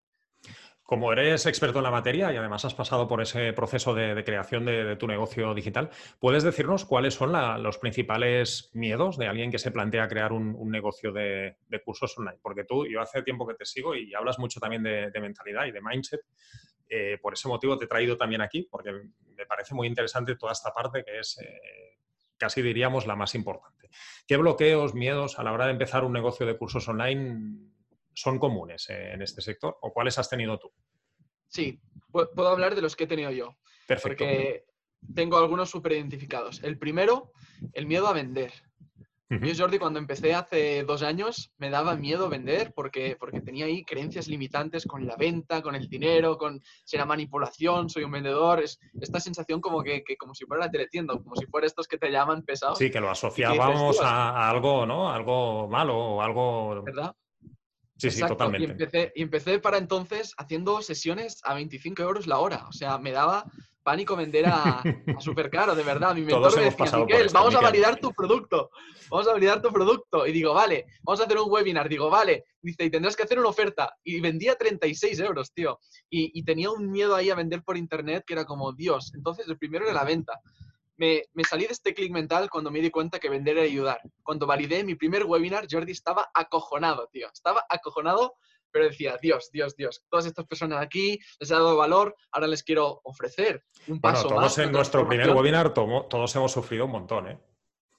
Como 0.90 1.12
eres 1.12 1.46
experto 1.46 1.78
en 1.78 1.84
la 1.84 1.92
materia 1.92 2.32
y 2.32 2.36
además 2.36 2.64
has 2.64 2.74
pasado 2.74 3.06
por 3.06 3.22
ese 3.22 3.52
proceso 3.52 3.94
de, 3.94 4.24
creación 4.24 4.64
de, 4.64 4.96
tu 4.96 5.06
negocio 5.06 5.54
digital, 5.54 5.88
¿puedes 6.18 6.42
decirnos 6.42 6.84
cuáles 6.84 7.14
son 7.14 7.30
los 7.62 7.78
principales 7.78 8.70
miedos 8.72 9.16
de 9.16 9.28
alguien 9.28 9.52
que 9.52 9.60
se 9.60 9.70
plantea 9.70 10.08
crear 10.08 10.32
un, 10.32 10.68
negocio 10.68 11.12
de, 11.12 11.54
cursos 11.84 12.18
online? 12.18 12.40
Porque 12.42 12.64
tú, 12.64 12.88
yo 12.88 13.00
hace 13.00 13.22
tiempo 13.22 13.46
que 13.46 13.54
te 13.54 13.66
sigo 13.66 13.94
y 13.94 14.12
hablas 14.14 14.40
mucho 14.40 14.58
también 14.58 14.82
de, 14.82 15.12
mentalidad 15.20 15.66
y 15.66 15.70
de 15.70 15.80
mindset. 15.80 16.22
Eh, 16.88 17.18
por 17.22 17.34
ese 17.34 17.46
motivo 17.46 17.78
te 17.78 17.84
he 17.84 17.88
traído 17.88 18.16
también 18.16 18.40
aquí, 18.40 18.66
porque 18.68 18.90
me 18.90 19.46
parece 19.46 19.76
muy 19.76 19.86
interesante 19.86 20.34
toda 20.34 20.50
esta 20.50 20.72
parte 20.72 21.04
que 21.04 21.20
es 21.20 21.38
eh, 21.40 21.98
casi 22.36 22.62
diríamos 22.62 23.06
la 23.06 23.14
más 23.14 23.36
importante. 23.36 23.90
¿Qué 24.26 24.36
bloqueos, 24.36 24.92
miedos 24.92 25.38
a 25.38 25.44
la 25.44 25.52
hora 25.52 25.66
de 25.66 25.70
empezar 25.70 26.02
un 26.02 26.12
negocio 26.12 26.46
de 26.46 26.56
cursos 26.56 26.88
online 26.88 27.70
son 28.14 28.38
comunes 28.38 28.88
eh, 28.90 29.12
en 29.12 29.22
este 29.22 29.40
sector 29.40 29.78
o 29.80 29.92
cuáles 29.92 30.18
has 30.18 30.28
tenido 30.28 30.58
tú? 30.58 30.70
Sí, 31.48 31.80
puedo 32.10 32.48
hablar 32.48 32.74
de 32.74 32.82
los 32.82 32.94
que 32.94 33.04
he 33.04 33.08
tenido 33.08 33.30
yo. 33.30 33.56
Perfecto. 33.86 34.24
Porque 34.24 34.64
tengo 35.14 35.38
algunos 35.38 35.70
súper 35.70 35.92
identificados. 35.92 36.62
El 36.62 36.78
primero, 36.78 37.32
el 37.72 37.86
miedo 37.86 38.06
a 38.06 38.12
vender. 38.12 38.52
Yo, 39.30 39.52
Jordi, 39.56 39.78
cuando 39.78 40.00
empecé 40.00 40.34
hace 40.34 40.82
dos 40.82 41.04
años, 41.04 41.52
me 41.56 41.70
daba 41.70 41.94
miedo 41.94 42.28
vender 42.28 42.72
porque, 42.74 43.16
porque 43.18 43.40
tenía 43.40 43.66
ahí 43.66 43.84
creencias 43.84 44.26
limitantes 44.26 44.84
con 44.84 45.06
la 45.06 45.14
venta, 45.14 45.62
con 45.62 45.76
el 45.76 45.88
dinero, 45.88 46.36
con 46.36 46.60
si 46.84 46.96
era 46.96 47.06
manipulación, 47.06 47.88
soy 47.88 48.02
un 48.02 48.10
vendedor. 48.10 48.60
Es 48.60 48.80
esta 49.00 49.20
sensación 49.20 49.60
como 49.60 49.84
que, 49.84 50.02
como 50.18 50.34
si 50.34 50.46
fuera 50.46 50.64
la 50.64 50.70
teletienda, 50.72 51.14
como 51.16 51.36
si 51.36 51.46
fuera 51.46 51.68
estos 51.68 51.86
que 51.86 51.96
te 51.96 52.10
llaman 52.10 52.42
pesados. 52.42 52.78
Sí, 52.78 52.90
que 52.90 53.00
lo 53.00 53.08
asociábamos 53.08 54.00
a, 54.02 54.50
algo, 54.50 54.84
¿no? 54.84 55.12
Algo 55.12 55.68
malo 55.68 55.96
o 55.96 56.22
algo... 56.22 56.82
¿Verdad? 56.82 57.14
Sí, 58.00 58.10
sí, 58.10 58.26
totalmente. 58.26 58.66
Y 58.66 58.70
empecé, 58.70 59.12
y 59.14 59.22
empecé 59.22 59.58
para 59.58 59.76
entonces 59.76 60.32
haciendo 60.38 60.80
sesiones 60.80 61.40
a 61.44 61.52
25 61.54 62.02
euros 62.02 62.26
la 62.26 62.38
hora. 62.38 62.66
O 62.66 62.72
sea, 62.72 62.96
me 62.96 63.12
daba 63.12 63.44
pánico 63.82 64.16
vender 64.16 64.46
a, 64.46 64.78
a 64.78 64.82
súper 65.20 65.50
caro, 65.50 65.74
de 65.74 65.82
verdad. 65.82 66.14
Mi 66.14 66.22
mentor 66.22 66.56
me 66.56 66.64
decía, 66.64 66.98
Miguel, 66.98 67.28
vamos 67.30 67.54
a 67.54 67.60
validar 67.60 68.00
tu 68.00 68.12
producto. 68.14 68.70
Vamos 69.10 69.28
a 69.28 69.32
validar 69.32 69.60
tu 69.60 69.70
producto. 69.70 70.26
Y 70.26 70.32
digo, 70.32 70.54
vale, 70.54 70.86
vamos 71.02 71.20
a 71.20 71.24
hacer 71.24 71.36
un 71.36 71.50
webinar. 71.50 71.90
Digo, 71.90 72.08
vale. 72.08 72.44
Dice, 72.62 72.84
y 72.84 72.90
tendrás 72.90 73.16
que 73.16 73.24
hacer 73.24 73.38
una 73.38 73.48
oferta. 73.48 73.94
Y 74.02 74.20
vendía 74.20 74.54
36 74.54 75.20
euros, 75.20 75.52
tío. 75.52 75.78
Y, 76.08 76.30
y 76.38 76.42
tenía 76.42 76.70
un 76.70 76.90
miedo 76.90 77.14
ahí 77.14 77.28
a 77.28 77.34
vender 77.34 77.62
por 77.62 77.76
internet 77.76 78.24
que 78.26 78.32
era 78.32 78.46
como, 78.46 78.72
Dios. 78.72 79.12
Entonces, 79.14 79.46
el 79.46 79.58
primero 79.58 79.84
era 79.84 79.92
la 79.92 80.04
venta 80.04 80.40
me, 81.00 81.44
salí 81.44 81.66
de 81.66 81.72
este 81.72 81.94
clic 81.94 82.12
mental 82.12 82.50
cuando 82.50 82.70
me 82.70 82.80
di 82.80 82.90
cuenta 82.90 83.18
que 83.18 83.30
vender 83.30 83.56
era 83.56 83.66
ayudar. 83.66 84.00
Cuando 84.22 84.46
validé 84.46 84.84
mi 84.84 84.94
primer 84.94 85.24
webinar, 85.24 85.66
Jordi 85.70 85.92
estaba 85.92 86.30
acojonado, 86.34 87.08
tío. 87.10 87.28
Estaba 87.32 87.64
acojonado 87.68 88.34
pero 88.72 88.84
decía, 88.84 89.18
Dios, 89.20 89.50
Dios, 89.52 89.74
Dios, 89.74 90.04
todas 90.08 90.26
estas 90.26 90.46
personas 90.46 90.80
aquí 90.80 91.18
les 91.40 91.50
he 91.50 91.54
dado 91.54 91.76
valor, 91.76 92.14
ahora 92.30 92.46
les 92.46 92.62
quiero 92.62 93.00
ofrecer 93.02 93.64
un 93.88 94.00
paso 94.00 94.28
bueno, 94.28 94.36
todos 94.42 94.56
más. 94.56 94.64
en 94.64 94.70
nuestro 94.70 95.08
primer 95.08 95.30
webinar 95.30 95.74
todos 95.74 96.36
hemos 96.36 96.52
sufrido 96.52 96.84
un 96.84 96.92
montón, 96.92 97.26
¿eh? 97.26 97.40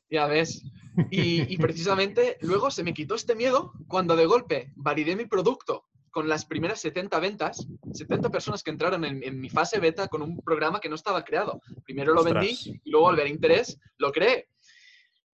Ya 0.10 0.28
ves. 0.28 0.64
Y, 1.10 1.54
y, 1.54 1.58
precisamente 1.58 2.38
luego 2.40 2.72
se 2.72 2.84
me 2.84 2.94
quitó 2.94 3.16
este 3.16 3.36
miedo 3.36 3.74
cuando 3.90 4.16
de 4.16 4.26
golpe 4.26 4.72
validé 4.78 5.18
mi 5.18 5.26
producto 5.26 5.90
con 6.12 6.28
las 6.28 6.46
primeras 6.46 6.82
70 6.82 7.20
ventas, 7.20 7.66
70 7.94 8.30
personas 8.30 8.64
que 8.64 8.70
entraron 8.70 9.04
en, 9.06 9.40
mi 9.40 9.50
fase 9.50 9.80
beta 9.80 10.08
con 10.08 10.22
un 10.22 10.42
programa 10.42 10.80
que 10.80 10.90
no 10.90 10.96
estaba 10.96 11.24
creado. 11.24 11.62
Primero 11.86 12.14
lo 12.14 12.24
vendí 12.24 12.82
y 12.84 12.90
luego 12.90 13.10
al 13.10 13.16
ver 13.16 13.28
interés 13.28 13.80
lo 13.98 14.12
creé. 14.12 14.50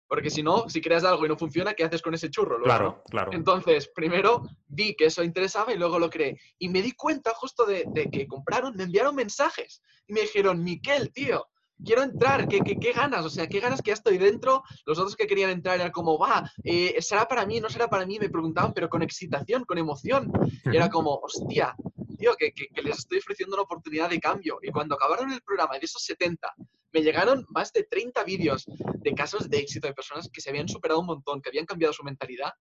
Porque 0.07 0.31
si 0.31 0.43
no, 0.43 0.69
si 0.69 0.81
creas 0.81 1.05
algo 1.05 1.25
y 1.25 1.29
no 1.29 1.37
funciona, 1.37 1.75
¿qué 1.75 1.85
haces 1.85 2.03
con 2.03 2.13
ese 2.13 2.31
churro? 2.31 2.61
claro, 2.63 3.03
claro. 3.09 3.33
Entonces, 3.33 3.89
primero 3.95 4.43
vi 4.67 4.95
que 4.95 5.07
eso 5.07 5.25
interesaba 5.25 5.73
y 5.73 5.79
luego 5.79 5.99
lo 5.99 6.11
creé. 6.11 6.39
Y 6.59 6.69
me 6.69 6.83
di 6.83 6.93
cuenta 6.93 7.33
justo 7.35 7.65
de, 7.65 7.85
de 7.89 8.11
que 8.11 8.27
compraron, 8.27 8.77
me 8.77 8.85
enviaron 8.85 9.15
mensajes 9.15 9.81
y 10.07 10.13
me 10.13 10.23
dijeron, 10.23 10.63
Miquel, 10.63 11.11
tío, 11.13 11.47
quiero 11.83 12.03
entrar, 12.03 12.49
¿qué, 12.49 12.61
qué, 12.61 12.93
ganas? 12.93 13.25
O 13.25 13.31
sea, 13.31 13.47
¿qué 13.47 13.61
ganas 13.61 13.81
que 13.83 13.91
ya 13.91 13.95
estoy 13.95 14.19
dentro? 14.19 14.63
Los 14.87 14.99
otros 14.99 15.17
que 15.17 15.27
querían 15.27 15.51
entrar 15.51 15.77
eran 15.77 15.93
como, 15.93 16.19
va, 16.19 16.51
eh, 16.63 17.01
¿será 17.01 17.27
para 17.27 17.47
mí? 17.47 17.61
¿No 17.61 17.69
será 17.69 17.89
para 17.89 18.07
mí? 18.07 18.19
Me 18.19 18.31
preguntaban, 18.31 18.73
pero 18.73 18.89
con 18.89 19.03
excitación, 19.03 19.65
con 19.65 19.79
emoción. 19.79 20.31
Y 20.65 20.77
era 20.77 20.89
como, 20.91 21.15
hostia, 21.17 21.75
tío, 22.19 22.35
que, 22.37 22.53
que, 22.53 22.83
les 22.83 22.99
estoy 22.99 23.19
ofreciendo 23.19 23.57
una 23.57 23.63
oportunidad 23.63 24.11
de 24.11 24.21
cambio. 24.21 24.59
Y 24.63 24.71
cuando 24.71 24.95
acabaron 24.95 25.33
el 25.33 25.43
programa, 25.43 25.79
de 25.79 25.85
esos 25.87 26.03
70, 26.05 26.55
me 26.93 27.03
llegaron 27.03 27.45
más 27.49 27.73
de 27.73 27.85
30 27.85 28.23
vídeos 28.25 28.67
de 28.67 29.15
casos 29.15 29.49
de 29.49 29.59
éxito 29.59 29.87
de 29.87 29.95
personas 29.95 30.29
que 30.33 30.41
se 30.41 30.51
habían 30.51 30.69
superado 30.69 31.01
un 31.01 31.07
montón, 31.07 31.41
que 31.41 31.49
habían 31.49 31.67
cambiado 31.67 31.93
su 31.93 32.05
mentalidad 32.05 32.53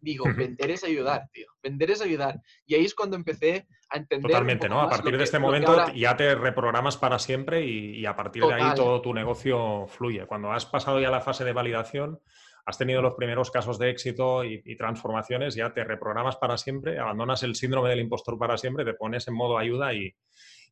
digo, 0.00 0.24
vender 0.36 0.70
es 0.70 0.84
ayudar, 0.84 1.28
tío. 1.32 1.46
Vender 1.62 1.90
es 1.90 2.00
ayudar. 2.00 2.40
Y 2.66 2.74
ahí 2.74 2.84
es 2.84 2.94
cuando 2.94 3.16
empecé 3.16 3.66
a 3.90 3.98
entender. 3.98 4.30
Totalmente, 4.30 4.68
¿no? 4.68 4.80
A 4.80 4.88
partir 4.88 5.16
de 5.16 5.24
este 5.24 5.38
momento 5.38 5.92
ya 5.92 6.16
te 6.16 6.34
reprogramas 6.34 6.96
para 6.96 7.18
siempre 7.18 7.64
y, 7.64 8.04
a 8.06 8.14
partir 8.14 8.44
de 8.44 8.54
ahí 8.54 8.74
todo 8.74 9.00
tu 9.00 9.14
negocio 9.14 9.86
fluye. 9.88 10.26
Cuando 10.26 10.52
has 10.52 10.66
pasado 10.66 11.00
ya 11.00 11.10
la 11.10 11.20
fase 11.20 11.44
de 11.44 11.52
validación, 11.52 12.20
has 12.66 12.76
tenido 12.76 13.00
los 13.00 13.14
primeros 13.14 13.50
casos 13.50 13.78
de 13.78 13.90
éxito 13.90 14.44
y, 14.44 14.62
y, 14.64 14.76
transformaciones, 14.76 15.54
ya 15.54 15.72
te 15.72 15.84
reprogramas 15.84 16.36
para 16.36 16.58
siempre, 16.58 16.98
abandonas 16.98 17.42
el 17.42 17.54
síndrome 17.54 17.88
del 17.88 18.00
impostor 18.00 18.38
para 18.38 18.58
siempre, 18.58 18.84
te 18.84 18.94
pones 18.94 19.26
en 19.28 19.34
modo 19.34 19.56
ayuda 19.56 19.94
y, 19.94 20.14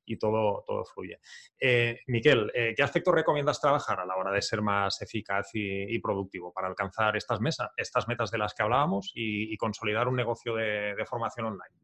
y 0.06 0.16
todo, 0.16 0.62
todo 0.66 0.84
fluye. 0.84 1.18
Eh, 1.60 2.00
Miquel, 2.06 2.50
eh, 2.54 2.72
¿qué 2.74 2.82
aspectos 2.82 3.14
recomiendas 3.14 3.60
trabajar 3.60 4.00
a 4.00 4.06
la 4.06 4.16
hora 4.16 4.30
de 4.30 4.40
ser 4.40 4.62
más 4.62 5.02
eficaz 5.02 5.50
y, 5.52 5.98
productivo 5.98 6.52
para 6.52 6.68
alcanzar 6.68 7.16
estas, 7.16 7.40
mesas, 7.40 7.68
estas 7.76 8.06
metas 8.08 8.30
de 8.30 8.38
las 8.38 8.54
que 8.54 8.62
hablábamos 8.62 9.12
y, 9.14 9.54
consolidar 9.56 10.06
un 10.08 10.16
negocio 10.16 10.54
de, 10.54 10.94
formación 11.06 11.46
online? 11.46 11.74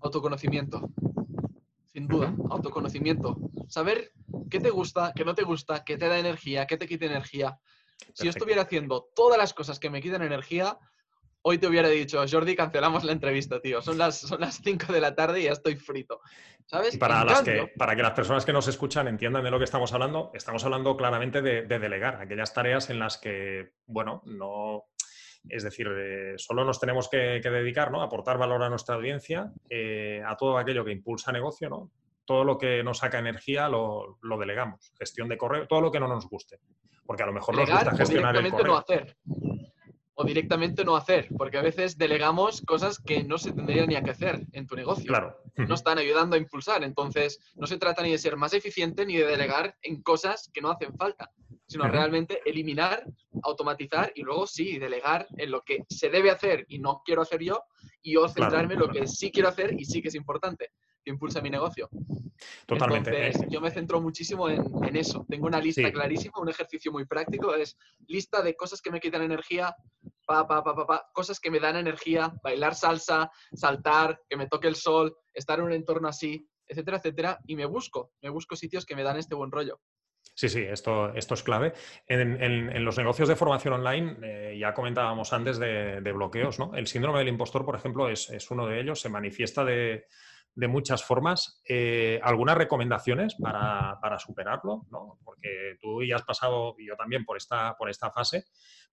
Autoconocimiento, 0.00 0.90
sin 1.92 2.08
duda, 2.08 2.34
autoconocimiento. 2.50 3.36
Saber 3.68 4.12
qué 4.50 4.60
te 4.60 4.70
gusta, 4.70 5.12
qué 5.14 5.24
no 5.24 5.34
te 5.34 5.42
gusta, 5.42 5.84
qué 5.84 5.96
te 5.96 6.08
da 6.08 6.18
energía, 6.18 6.66
qué 6.66 6.76
te 6.76 6.86
quita 6.86 7.06
energía. 7.06 7.58
Si 8.14 8.24
yo 8.24 8.30
estuviera 8.30 8.62
haciendo 8.62 9.08
todas 9.14 9.38
las 9.38 9.52
cosas 9.54 9.78
que 9.78 9.90
me 9.90 10.00
quitan 10.00 10.22
energía, 10.22 10.78
hoy 11.42 11.58
te 11.58 11.66
hubiera 11.66 11.88
dicho, 11.88 12.22
Jordi, 12.30 12.54
cancelamos 12.54 13.04
la 13.04 13.12
entrevista, 13.12 13.60
tío. 13.60 13.82
Son 13.82 13.98
las, 13.98 14.18
son 14.18 14.40
las 14.40 14.60
5 14.62 14.92
de 14.92 15.00
la 15.00 15.14
tarde 15.14 15.40
y 15.40 15.44
ya 15.44 15.52
estoy 15.52 15.76
frito. 15.76 16.20
¿Sabes? 16.66 16.96
para, 16.98 17.24
las 17.24 17.42
que, 17.42 17.72
para 17.76 17.96
que 17.96 18.02
las 18.02 18.12
personas 18.12 18.44
que 18.44 18.52
nos 18.52 18.68
escuchan 18.68 19.08
entiendan 19.08 19.42
de 19.42 19.50
lo 19.50 19.58
que 19.58 19.64
estamos 19.64 19.92
hablando, 19.92 20.30
estamos 20.34 20.64
hablando 20.64 20.96
claramente 20.96 21.42
de, 21.42 21.62
delegar 21.66 22.20
aquellas 22.20 22.54
tareas 22.54 22.90
en 22.90 23.00
las 23.00 23.18
que, 23.18 23.72
bueno, 23.86 24.22
no. 24.24 24.84
Es 25.48 25.62
decir, 25.62 25.88
eh, 25.90 26.34
solo 26.36 26.64
nos 26.64 26.78
tenemos 26.78 27.08
que, 27.08 27.40
dedicar, 27.40 27.90
¿no? 27.90 28.02
A 28.02 28.04
aportar 28.04 28.38
valor 28.38 28.62
a 28.62 28.68
nuestra 28.68 28.94
audiencia, 28.94 29.52
eh, 29.68 30.22
a 30.26 30.36
todo 30.36 30.58
aquello 30.58 30.84
que 30.84 30.92
impulsa 30.92 31.32
negocio, 31.32 31.68
¿no? 31.68 31.90
Todo 32.24 32.44
lo 32.44 32.58
que 32.58 32.82
nos 32.84 32.98
saca 32.98 33.18
energía 33.18 33.68
lo, 33.68 34.18
delegamos. 34.38 34.92
Gestión 34.98 35.28
de 35.28 35.38
correo, 35.38 35.66
todo 35.66 35.80
lo 35.80 35.90
que 35.90 35.98
no 35.98 36.06
nos 36.06 36.28
guste. 36.28 36.58
Porque 37.04 37.24
a 37.24 37.26
lo 37.26 37.32
mejor 37.32 37.56
nos 37.56 37.68
gusta 37.68 37.96
gestionar 37.96 38.36
el 38.36 38.50
correo. 38.50 38.66
No 38.66 38.78
hacer 38.78 39.16
o 40.20 40.24
directamente 40.24 40.84
no 40.84 40.96
hacer, 40.96 41.28
porque 41.38 41.56
a 41.56 41.62
veces 41.62 41.96
delegamos 41.96 42.60
cosas 42.60 42.98
que 42.98 43.24
no 43.24 43.38
se 43.38 43.52
tendrían 43.52 43.88
ni 43.88 43.94
a 43.96 44.02
que 44.02 44.10
hacer 44.10 44.46
en 44.52 44.66
tu 44.66 44.76
negocio. 44.76 45.06
Claro. 45.06 45.34
No 45.56 45.74
están 45.74 45.96
ayudando 45.96 46.36
a 46.36 46.38
impulsar. 46.38 46.84
Entonces, 46.84 47.40
no 47.54 47.66
se 47.66 47.78
trata 47.78 48.02
ni 48.02 48.10
de 48.10 48.18
ser 48.18 48.36
más 48.36 48.52
eficiente 48.52 49.06
ni 49.06 49.16
de 49.16 49.24
delegar 49.24 49.78
en 49.80 50.02
cosas 50.02 50.50
que 50.52 50.60
no 50.60 50.70
hacen 50.70 50.94
falta, 50.94 51.30
sino 51.66 51.88
realmente 51.88 52.42
eliminar, 52.44 53.02
automatizar 53.42 54.12
y 54.14 54.20
luego 54.20 54.46
sí, 54.46 54.78
delegar 54.78 55.26
en 55.38 55.50
lo 55.50 55.62
que 55.62 55.86
se 55.88 56.10
debe 56.10 56.30
hacer 56.30 56.66
y 56.68 56.80
no 56.80 57.00
quiero 57.02 57.22
hacer 57.22 57.42
yo 57.42 57.62
y 58.02 58.12
yo 58.12 58.28
centrarme 58.28 58.74
en 58.74 58.80
lo 58.80 58.90
que 58.90 59.06
sí 59.06 59.30
quiero 59.30 59.48
hacer 59.48 59.72
y 59.78 59.86
sí 59.86 60.02
que 60.02 60.08
es 60.08 60.14
importante, 60.14 60.72
impulsa 61.10 61.40
mi 61.40 61.50
negocio. 61.50 61.88
Totalmente. 62.66 63.26
Entonces, 63.26 63.50
yo 63.50 63.60
me 63.60 63.70
centro 63.70 64.00
muchísimo 64.00 64.48
en, 64.48 64.96
eso. 64.96 65.26
Tengo 65.28 65.46
una 65.46 65.60
lista 65.60 65.90
clarísima, 65.92 66.40
un 66.40 66.48
ejercicio 66.48 66.92
muy 66.92 67.04
práctico, 67.04 67.54
es 67.54 67.76
lista 68.06 68.42
de 68.42 68.56
cosas 68.56 68.80
que 68.80 68.90
me 68.90 69.00
quitan 69.00 69.22
energía, 69.22 69.74
pa, 70.26 70.46
pa, 70.46 70.62
pa, 70.62 70.86
pa, 70.86 71.10
cosas 71.12 71.38
que 71.40 71.50
me 71.50 71.60
dan 71.60 71.76
energía, 71.76 72.32
bailar 72.42 72.74
salsa, 72.74 73.30
saltar, 73.52 74.20
que 74.28 74.36
me 74.36 74.46
toque 74.48 74.68
el 74.68 74.76
sol, 74.76 75.16
estar 75.32 75.58
en 75.58 75.66
un 75.66 75.72
entorno 75.72 76.08
así, 76.08 76.48
etcétera, 76.66 76.98
etcétera, 76.98 77.38
y 77.46 77.56
me 77.56 77.66
busco, 77.66 78.12
me 78.22 78.30
busco 78.30 78.56
sitios 78.56 78.86
que 78.86 78.96
me 78.96 79.02
dan 79.02 79.18
este 79.18 79.34
buen 79.34 79.50
rollo. 79.50 79.80
Sí, 80.34 80.48
sí, 80.48 80.60
esto, 80.60 81.12
esto 81.14 81.34
es 81.34 81.42
clave. 81.42 81.74
En, 82.06 82.84
los 82.84 82.96
negocios 82.96 83.28
de 83.28 83.36
formación 83.36 83.74
online, 83.74 84.16
eh, 84.22 84.58
ya 84.58 84.72
comentábamos 84.72 85.32
antes 85.32 85.58
de, 85.58 86.00
bloqueos, 86.14 86.58
¿no? 86.58 86.74
El 86.74 86.86
síndrome 86.86 87.18
del 87.18 87.28
impostor, 87.28 87.64
por 87.64 87.74
ejemplo, 87.74 88.08
es, 88.08 88.30
es 88.30 88.50
uno 88.50 88.66
de 88.66 88.80
ellos, 88.80 89.00
se 89.00 89.08
manifiesta 89.08 89.64
de, 89.64 90.06
de 90.54 90.68
muchas 90.68 91.04
formas. 91.04 91.60
Eh, 91.68 92.20
¿Algunas 92.22 92.56
recomendaciones 92.56 93.34
para, 93.36 94.18
superarlo? 94.18 94.86
Porque 95.24 95.76
tú 95.80 96.02
ya 96.02 96.16
has 96.16 96.22
pasado, 96.22 96.74
y 96.78 96.86
yo 96.86 96.96
también, 96.96 97.24
por 97.24 97.36
esta, 97.36 97.76
por 97.76 97.88
esta 97.90 98.10
fase. 98.10 98.44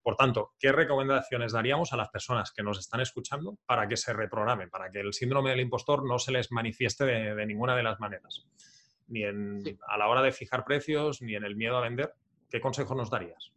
Por 0.02 0.16
tanto, 0.16 0.54
¿qué 0.60 0.72
recomendaciones 0.72 1.52
daríamos 1.52 1.92
a 1.92 1.98
las 1.98 2.10
personas 2.10 2.52
que 2.52 2.64
nos 2.64 2.80
están 2.80 3.02
escuchando 3.02 3.58
para 3.66 3.88
que 3.88 3.98
se 3.98 4.14
reprogramen, 4.14 4.70
para 4.70 4.90
que 4.90 5.00
el 5.00 5.14
síndrome 5.14 5.50
del 5.50 5.60
impostor 5.60 6.08
no 6.08 6.20
se 6.20 6.32
les 6.32 6.52
manifieste 6.52 7.06
de, 7.06 7.46
ninguna 7.46 7.76
de 7.76 7.84
las 7.84 8.00
maneras? 8.00 8.46
Ni 9.08 9.24
a 9.24 9.98
la 9.98 10.08
hora 10.08 10.22
de 10.22 10.32
fijar 10.32 10.64
precios, 10.64 11.22
ni 11.22 11.36
en 11.36 11.44
el 11.44 11.56
miedo 11.56 11.78
a 11.78 11.82
vender. 11.82 12.14
¿Qué 12.50 12.62
consejo 12.62 12.96
nos 12.96 13.10
darías? 13.10 13.57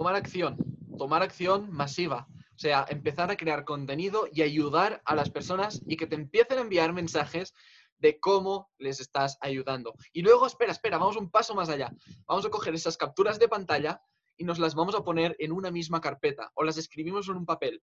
Tomar 0.00 0.14
acción, 0.14 0.56
tomar 0.96 1.22
acción 1.22 1.70
masiva. 1.70 2.26
O 2.32 2.58
sea, 2.58 2.86
empezar 2.88 3.30
a 3.30 3.36
crear 3.36 3.66
contenido 3.66 4.28
y 4.32 4.40
ayudar 4.40 5.02
a 5.04 5.14
las 5.14 5.28
personas 5.28 5.82
y 5.86 5.98
que 5.98 6.06
te 6.06 6.14
empiecen 6.14 6.56
a 6.56 6.62
enviar 6.62 6.94
mensajes 6.94 7.52
de 7.98 8.18
cómo 8.18 8.70
les 8.78 8.98
estás 8.98 9.36
ayudando. 9.42 9.92
Y 10.14 10.22
luego, 10.22 10.46
espera, 10.46 10.72
espera, 10.72 10.96
vamos 10.96 11.18
un 11.18 11.30
paso 11.30 11.54
más 11.54 11.68
allá. 11.68 11.92
Vamos 12.26 12.46
a 12.46 12.48
coger 12.48 12.72
esas 12.74 12.96
capturas 12.96 13.38
de 13.38 13.48
pantalla 13.48 14.00
y 14.38 14.44
nos 14.44 14.58
las 14.58 14.74
vamos 14.74 14.94
a 14.94 15.04
poner 15.04 15.36
en 15.38 15.52
una 15.52 15.70
misma 15.70 16.00
carpeta 16.00 16.50
o 16.54 16.64
las 16.64 16.78
escribimos 16.78 17.28
en 17.28 17.36
un 17.36 17.44
papel. 17.44 17.82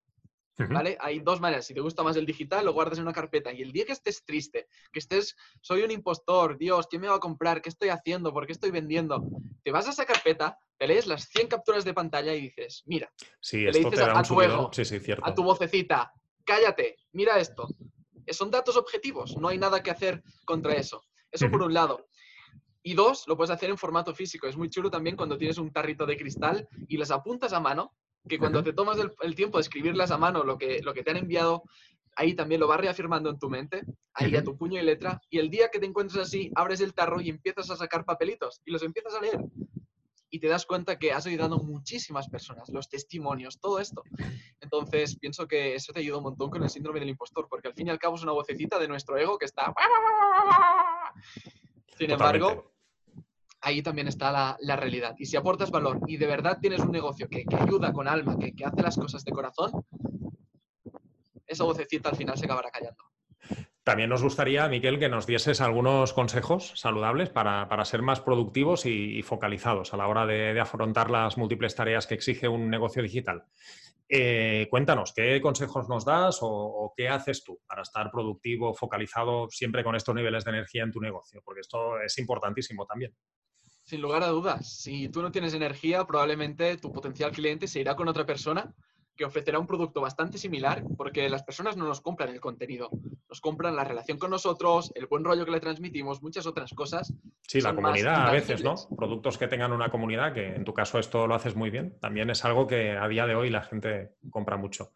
¿Vale? 0.58 0.98
Hay 1.00 1.20
dos 1.20 1.40
maneras. 1.40 1.68
Si 1.68 1.76
te 1.76 1.82
gusta 1.82 2.02
más 2.02 2.16
el 2.16 2.26
digital, 2.26 2.66
lo 2.66 2.74
guardas 2.74 2.98
en 2.98 3.04
una 3.04 3.14
carpeta. 3.14 3.54
Y 3.54 3.62
el 3.62 3.72
día 3.72 3.86
que 3.86 3.92
estés 3.92 4.26
triste, 4.26 4.68
que 4.92 4.98
estés, 4.98 5.36
soy 5.62 5.84
un 5.84 5.92
impostor, 5.92 6.58
Dios, 6.58 6.88
¿quién 6.88 7.04
me 7.04 7.10
va 7.10 7.18
a 7.18 7.20
comprar? 7.20 7.62
¿Qué 7.62 7.70
estoy 7.70 7.90
haciendo? 7.90 8.34
¿Por 8.34 8.48
qué 8.48 8.54
estoy 8.54 8.72
vendiendo? 8.72 9.24
Te 9.64 9.72
vas 9.72 9.86
a 9.86 9.92
esa 9.92 10.06
carpeta, 10.06 10.58
te 10.78 10.88
lees 10.88 11.08
las 11.08 11.26
100 11.30 11.48
capturas 11.48 11.86
de 11.86 11.94
pantalla 11.94 12.34
y 12.34 12.42
dices, 12.42 12.84
mira, 12.86 13.12
sí, 13.40 13.60
le 13.60 13.72
dices 13.72 14.00
a, 14.00 14.22
tu 14.24 14.42
ego, 14.42 14.70
sí, 14.72 14.86
sí, 14.86 15.00
cierto. 15.00 15.26
a 15.26 15.34
tu 15.34 15.44
vocecita, 15.44 16.12
cállate, 16.46 16.98
mira 17.12 17.40
esto. 17.40 17.68
Son 18.30 18.52
datos 18.52 18.76
objetivos, 18.76 19.38
no 19.38 19.48
hay 19.48 19.58
nada 19.58 19.82
que 19.82 19.92
hacer 19.92 20.22
contra 20.46 20.74
eso. 20.74 21.02
Eso 21.32 21.50
por 21.50 21.62
un 21.62 21.74
lado. 21.74 22.08
Y 22.84 22.94
dos, 22.94 23.26
lo 23.28 23.36
puedes 23.36 23.52
hacer 23.52 23.70
en 23.70 23.78
formato 23.78 24.14
físico. 24.14 24.48
Es 24.48 24.58
muy 24.58 24.70
chulo 24.70 24.90
también 24.90 25.16
cuando 25.16 25.38
tienes 25.38 25.58
un 25.58 25.72
tarrito 25.72 26.06
de 26.06 26.18
cristal 26.18 26.68
y 26.88 26.98
las 26.98 27.12
apuntas 27.12 27.54
a 27.54 27.60
mano 27.60 27.94
que 28.28 28.38
cuando 28.38 28.64
te 28.64 28.74
tomas 28.74 28.98
el, 29.22 29.36
tiempo 29.36 29.58
de 29.58 29.62
escribirlas 29.62 30.12
a 30.12 30.18
mano, 30.18 30.44
lo 30.44 30.58
que, 30.58 30.82
lo 30.82 30.94
que 30.94 31.04
te 31.04 31.12
han 31.12 31.18
enviado, 31.18 31.64
ahí 32.16 32.34
también 32.34 32.60
lo 32.60 32.68
vas 32.68 32.80
reafirmando 32.80 33.30
en 33.30 33.40
tu 33.40 33.50
mente, 33.50 33.84
ahí 34.14 34.36
a 34.36 34.44
tu 34.44 34.58
puño 34.58 34.82
y 34.82 34.86
letra, 34.86 35.22
y 35.30 35.40
el 35.40 35.50
día 35.50 35.70
que 35.70 35.80
te 35.80 35.86
encuentres 35.86 36.22
así, 36.22 36.52
abres 36.56 36.82
el 36.82 36.94
tarro 36.94 37.22
y 37.22 37.30
empiezas 37.30 37.70
a 37.70 37.78
sacar 37.78 38.06
papelitos 38.06 38.62
y 38.66 38.72
los 38.72 38.84
empiezas 38.84 39.16
a 39.16 39.22
leer. 39.22 39.40
Y 40.30 40.40
te 40.40 40.48
das 40.48 40.66
cuenta 40.66 41.00
que 41.00 41.14
has 41.14 41.26
ayudado 41.26 41.56
a 41.56 41.64
muchísimas 41.64 42.28
personas, 42.28 42.70
los 42.70 42.90
testimonios, 42.90 43.60
todo 43.60 43.80
esto. 43.80 44.04
Entonces, 44.60 45.18
pienso 45.18 45.48
que 45.48 45.76
eso 45.76 45.94
te 45.94 46.00
ayuda 46.00 46.18
un 46.18 46.24
montón 46.24 46.50
con 46.50 46.64
el 46.64 46.70
síndrome 46.70 47.00
del 47.00 47.10
impostor, 47.10 47.48
porque 47.50 47.70
al 47.70 47.74
fin 47.74 47.88
y 47.88 47.90
al 47.92 48.00
cabo 48.00 48.16
es 48.16 48.24
una 48.24 48.34
vocecita 48.34 48.78
de 48.78 48.88
nuestro 48.88 49.18
ego 49.18 49.38
que 49.38 49.46
está... 49.46 49.74
Sin 51.98 52.12
embargo, 52.12 52.72
ahí 53.62 53.82
también 53.82 54.08
está 54.08 54.58
la, 54.60 54.76
realidad. 54.76 55.16
Y 55.18 55.26
si 55.26 55.36
aportas 55.36 55.72
valor 55.72 56.00
y 56.08 56.18
de 56.18 56.28
verdad 56.28 56.60
tienes 56.62 56.80
un 56.82 56.92
negocio 56.92 57.28
que, 57.30 57.44
ayuda 57.60 57.92
con 57.92 58.08
alma, 58.08 58.38
que, 58.38 58.54
hace 58.64 58.82
las 58.82 58.96
cosas 58.98 59.24
de 59.24 59.32
corazón, 59.32 59.72
esa 61.46 61.64
vocecita 61.64 62.10
al 62.10 62.16
final 62.16 62.38
se 62.38 62.46
acabará 62.46 62.70
callando. 62.70 63.04
También 63.88 64.10
nos 64.10 64.22
gustaría, 64.22 64.68
Miquel, 64.68 65.00
que 65.00 65.08
nos 65.08 65.26
dieses 65.26 65.62
algunos 65.62 66.12
consejos 66.12 66.74
saludables 66.76 67.30
para, 67.30 67.86
ser 67.86 68.02
más 68.02 68.20
productivos 68.20 68.86
y, 68.86 69.22
focalizados 69.22 69.94
a 69.94 69.98
la 69.98 70.10
hora 70.10 70.26
de, 70.26 70.60
afrontar 70.60 71.10
las 71.10 71.38
múltiples 71.38 71.74
tareas 71.74 72.06
que 72.06 72.16
exige 72.16 72.50
un 72.50 72.70
negocio 72.70 73.02
digital. 73.02 73.46
Eh, 74.10 74.68
cuéntanos, 74.70 75.14
¿qué 75.14 75.40
consejos 75.40 75.88
nos 75.88 76.04
das 76.04 76.40
o, 76.42 76.94
qué 76.98 77.08
haces 77.08 77.46
tú 77.46 77.62
para 77.66 77.84
estar 77.84 78.12
productivo, 78.12 78.74
focalizado 78.74 79.48
siempre 79.50 79.86
con 79.86 79.96
estos 79.96 80.14
niveles 80.14 80.44
de 80.44 80.52
energía 80.52 80.84
en 80.84 80.92
tu 80.92 81.00
negocio? 81.00 81.42
Porque 81.46 81.62
esto 81.62 82.02
es 82.02 82.18
importantísimo 82.18 82.86
también. 82.86 83.16
Sin 83.86 84.02
lugar 84.02 84.22
a 84.22 84.28
dudas, 84.28 84.82
si 84.82 85.08
tú 85.08 85.22
no 85.22 85.32
tienes 85.32 85.54
energía, 85.54 86.04
probablemente 86.04 86.76
tu 86.76 86.92
potencial 86.92 87.32
cliente 87.32 87.70
se 87.70 87.80
irá 87.80 87.96
con 87.96 88.10
otra 88.10 88.26
persona 88.26 88.76
que 89.18 89.26
ofrecerá 89.26 89.60
un 89.60 89.68
producto 89.68 90.00
bastante 90.00 90.38
similar, 90.38 90.84
porque 90.96 91.28
las 91.28 91.44
personas 91.44 91.76
no 91.76 91.86
nos 91.86 92.00
compran 92.00 92.30
el 92.30 92.40
contenido, 92.40 92.90
nos 93.28 93.42
compran 93.42 93.76
la 93.76 93.84
relación 93.84 94.18
con 94.18 94.30
nosotros, 94.30 94.92
el 94.96 95.08
buen 95.08 95.24
rollo 95.24 95.44
que 95.44 95.52
le 95.52 95.60
transmitimos, 95.60 96.22
muchas 96.22 96.46
otras 96.46 96.74
cosas. 96.74 97.14
Sí, 97.42 97.60
la 97.60 97.76
comunidad 97.76 98.28
a 98.28 98.32
veces, 98.32 98.64
¿no? 98.64 98.76
Productos 98.96 99.38
que 99.38 99.48
tengan 99.48 99.74
una 99.74 99.90
comunidad, 99.90 100.34
que 100.34 100.56
en 100.56 100.64
tu 100.64 100.74
caso 100.74 101.00
esto 101.00 101.28
lo 101.28 101.36
haces 101.36 101.56
muy 101.56 101.70
bien, 101.70 101.98
también 102.00 102.30
es 102.30 102.46
algo 102.46 102.68
que 102.68 102.92
a 102.92 103.08
día 103.08 103.26
de 103.26 103.36
hoy 103.36 103.50
la 103.50 103.64
gente 103.64 104.16
compra 104.30 104.56
mucho. 104.56 104.92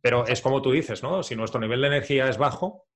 Pero 0.00 0.26
es 0.26 0.40
como 0.40 0.62
tú 0.62 0.70
dices, 0.70 1.02
¿no? 1.02 1.22
Si 1.22 1.34
nuestro 1.34 1.60
nivel 1.60 1.80
de 1.80 1.88
energía 1.88 2.28
es 2.28 2.38
bajo, 2.38 2.86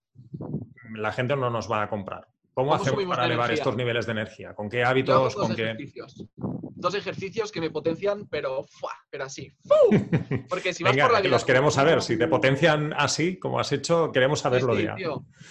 la 0.95 1.13
gente 1.13 1.37
no 1.37 1.51
nos 1.51 1.71
va 1.71 1.83
a 1.83 1.89
comprar. 1.89 2.29
¿Cómo, 2.55 2.75
hacemos 2.75 3.05
para 3.07 3.25
elevar 3.25 3.51
estos 3.51 3.77
niveles 3.77 4.07
de 4.07 4.13
energía? 4.13 4.55
¿Con 4.55 4.69
qué 4.69 4.85
hábitos? 4.85 5.35
¿Con 5.35 5.55
qué...? 5.55 5.77
Dos 6.75 6.95
ejercicios 6.95 7.53
que 7.53 7.61
me 7.61 7.71
potencian, 7.71 8.27
pero, 8.29 8.67
pero 9.11 9.25
así. 9.25 9.53
Porque 10.49 10.73
si 10.73 10.83
vas 10.83 10.97
por 10.97 11.13
la 11.13 11.21
vida. 11.21 11.31
Los 11.31 11.45
queremos 11.45 11.75
saber. 11.75 12.03
Si 12.03 12.19
te 12.19 12.29
potencian 12.29 12.93
así, 12.93 13.39
como 13.39 13.59
has 13.59 13.73
hecho, 13.73 14.11
queremos 14.13 14.41
saberlo 14.41 14.79
ya. 14.79 14.97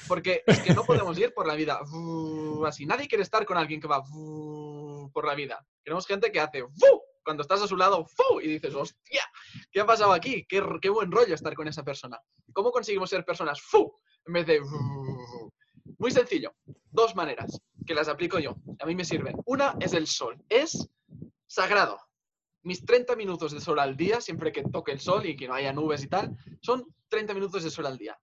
porque 0.08 0.44
es 0.46 0.60
que 0.60 0.74
no 0.74 0.84
podemos 0.84 1.18
ir 1.18 1.34
por 1.34 1.48
la 1.48 1.56
vida 1.56 1.80
así. 2.66 2.86
Nadie 2.86 3.08
quiere 3.08 3.24
estar 3.24 3.46
con 3.46 3.58
alguien 3.58 3.80
que 3.80 3.88
va 3.88 4.04
por 4.04 5.26
la 5.26 5.36
vida. 5.36 5.66
Queremos 5.84 6.06
gente 6.06 6.32
que 6.32 6.40
hace 6.40 6.64
cuando 7.24 7.42
estás 7.42 7.62
a 7.62 7.68
su 7.68 7.78
lado 7.78 8.06
y 8.42 8.48
dices, 8.48 8.74
hostia, 8.74 9.22
¿qué 9.72 9.80
ha 9.80 9.86
pasado 9.86 10.12
aquí? 10.12 10.46
Qué, 10.48 10.64
qué 10.82 10.90
buen 10.90 11.12
rollo 11.12 11.36
estar 11.36 11.54
con 11.54 11.68
esa 11.68 11.84
persona. 11.84 12.20
¿Cómo 12.54 12.72
conseguimos 12.72 13.10
ser 13.10 13.24
personas 13.24 13.62
en 14.26 14.34
vez 14.34 14.46
de 14.48 14.62
muy 16.02 16.10
sencillo. 16.12 16.56
Dos 16.90 17.16
maneras 17.16 17.62
que 17.86 17.94
las 17.94 18.08
aplico 18.08 18.40
yo. 18.40 18.56
A 18.80 18.88
mí 18.88 18.96
me 18.96 19.06
sirven. 19.06 19.36
Una 19.46 19.76
es 19.80 19.94
el 19.94 20.08
sol. 20.08 20.44
Es 20.50 20.90
sagrado. 21.52 22.00
Mis 22.64 22.86
30 22.86 23.16
minutos 23.18 23.52
de 23.52 23.60
sol 23.60 23.80
al 23.80 23.98
día, 23.98 24.22
siempre 24.22 24.54
que 24.54 24.64
toque 24.64 24.94
el 24.94 25.02
sol 25.02 25.26
y 25.26 25.36
que 25.36 25.48
no 25.48 25.54
haya 25.54 25.74
nubes 25.74 26.02
y 26.04 26.08
tal, 26.08 26.38
son 26.62 26.86
30 27.10 27.34
minutos 27.34 27.64
de 27.64 27.70
sol 27.70 27.88
al 27.88 27.98
día. 27.98 28.18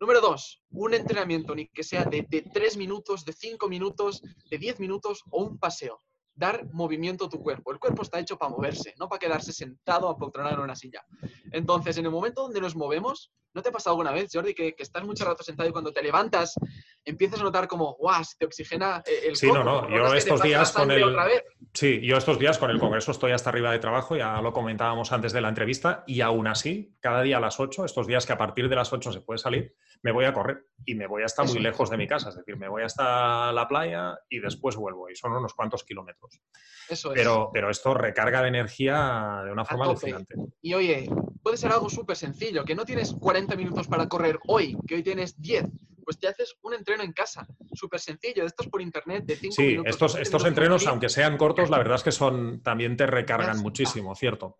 Número 0.00 0.20
dos, 0.22 0.62
un 0.70 0.94
entrenamiento, 0.94 1.54
ni 1.54 1.68
que 1.68 1.82
sea 1.82 2.04
de, 2.04 2.26
de 2.28 2.42
3 2.42 2.76
minutos, 2.78 3.24
de 3.24 3.34
5 3.34 3.68
minutos, 3.68 4.22
de 4.50 4.56
10 4.56 4.80
minutos 4.80 5.22
o 5.30 5.42
un 5.42 5.58
paseo. 5.58 6.00
Dar 6.34 6.66
movimiento 6.72 7.26
a 7.26 7.28
tu 7.28 7.42
cuerpo. 7.42 7.70
El 7.70 7.78
cuerpo 7.78 8.02
está 8.02 8.18
hecho 8.18 8.38
para 8.38 8.50
moverse, 8.50 8.94
no 8.98 9.08
para 9.08 9.18
quedarse 9.18 9.52
sentado 9.52 10.08
apoltronado 10.08 10.56
en 10.56 10.62
una 10.62 10.74
silla. 10.74 11.04
Entonces, 11.52 11.98
en 11.98 12.06
el 12.06 12.12
momento 12.12 12.42
donde 12.42 12.60
nos 12.60 12.74
movemos, 12.74 13.30
¿no 13.52 13.62
te 13.62 13.68
ha 13.68 13.72
pasado 13.72 13.94
alguna 13.94 14.12
vez, 14.12 14.30
Jordi, 14.32 14.54
que, 14.54 14.74
que 14.74 14.82
estás 14.82 15.04
mucho 15.04 15.24
rato 15.24 15.44
sentado 15.44 15.68
y 15.68 15.72
cuando 15.72 15.92
te 15.92 16.02
levantas 16.02 16.54
empiezas 17.04 17.40
a 17.40 17.44
notar 17.44 17.68
como, 17.68 17.94
guau, 17.94 18.24
se 18.24 18.36
te 18.38 18.46
oxigena 18.46 19.02
eh, 19.06 19.28
el 19.28 19.36
Sí, 19.36 19.50
no, 19.50 19.62
no, 19.62 19.88
yo 19.88 20.14
estos 20.14 20.42
días 20.42 20.72
con 20.72 20.90
el... 20.90 21.04
Sí, 21.72 22.00
yo 22.02 22.16
estos 22.16 22.38
días 22.38 22.58
con 22.58 22.70
el 22.70 22.78
Congreso 22.78 23.10
estoy 23.10 23.32
hasta 23.32 23.50
arriba 23.50 23.72
de 23.72 23.78
trabajo, 23.78 24.16
ya 24.16 24.40
lo 24.40 24.52
comentábamos 24.52 25.12
antes 25.12 25.32
de 25.32 25.40
la 25.40 25.48
entrevista, 25.48 26.04
y 26.06 26.20
aún 26.20 26.46
así, 26.46 26.96
cada 27.00 27.22
día 27.22 27.38
a 27.38 27.40
las 27.40 27.58
8, 27.58 27.84
estos 27.84 28.06
días 28.06 28.26
que 28.26 28.32
a 28.32 28.38
partir 28.38 28.68
de 28.68 28.76
las 28.76 28.92
8 28.92 29.12
se 29.12 29.20
puede 29.20 29.38
salir, 29.38 29.74
me 30.02 30.12
voy 30.12 30.24
a 30.24 30.32
correr 30.32 30.66
y 30.84 30.94
me 30.94 31.06
voy 31.06 31.22
a 31.22 31.26
estar 31.26 31.46
muy 31.46 31.58
lejos 31.58 31.90
de 31.90 31.96
mi 31.96 32.06
casa, 32.06 32.28
es 32.28 32.36
decir, 32.36 32.56
me 32.56 32.68
voy 32.68 32.82
hasta 32.82 33.52
la 33.52 33.66
playa 33.66 34.18
y 34.28 34.38
después 34.38 34.76
vuelvo, 34.76 35.10
y 35.10 35.16
son 35.16 35.32
unos 35.32 35.54
cuantos 35.54 35.84
kilómetros. 35.84 36.40
Eso 36.88 37.12
es. 37.12 37.18
Pero, 37.18 37.50
pero 37.52 37.70
esto 37.70 37.94
recarga 37.94 38.42
de 38.42 38.48
energía 38.48 39.42
de 39.44 39.50
una 39.50 39.64
forma 39.64 39.86
alucinante. 39.86 40.34
Y 40.62 40.74
oye, 40.74 41.08
puede 41.42 41.56
ser 41.56 41.72
algo 41.72 41.90
súper 41.90 42.16
sencillo, 42.16 42.64
que 42.64 42.74
no 42.74 42.84
tienes 42.84 43.12
40 43.12 43.56
minutos 43.56 43.88
para 43.88 44.08
correr 44.08 44.38
hoy, 44.46 44.76
que 44.86 44.94
hoy 44.94 45.02
tienes 45.02 45.40
10 45.40 45.64
pues 46.04 46.18
te 46.18 46.28
haces 46.28 46.56
un 46.62 46.74
entreno 46.74 47.02
en 47.02 47.12
casa, 47.12 47.46
súper 47.72 48.00
sencillo, 48.00 48.44
estos 48.44 48.68
por 48.68 48.80
internet 48.82 49.24
de 49.24 49.36
5 49.36 49.54
sí, 49.54 49.62
minutos. 49.62 49.84
Sí, 49.84 49.90
estos, 49.90 50.14
estos 50.16 50.44
entrenos, 50.44 50.86
aunque 50.86 51.08
sean 51.08 51.36
cortos, 51.36 51.70
la 51.70 51.78
verdad 51.78 51.96
es 51.96 52.02
que 52.02 52.12
son 52.12 52.62
también 52.62 52.96
te 52.96 53.06
recargan 53.06 53.58
muchísimo, 53.60 54.14
¿cierto? 54.14 54.58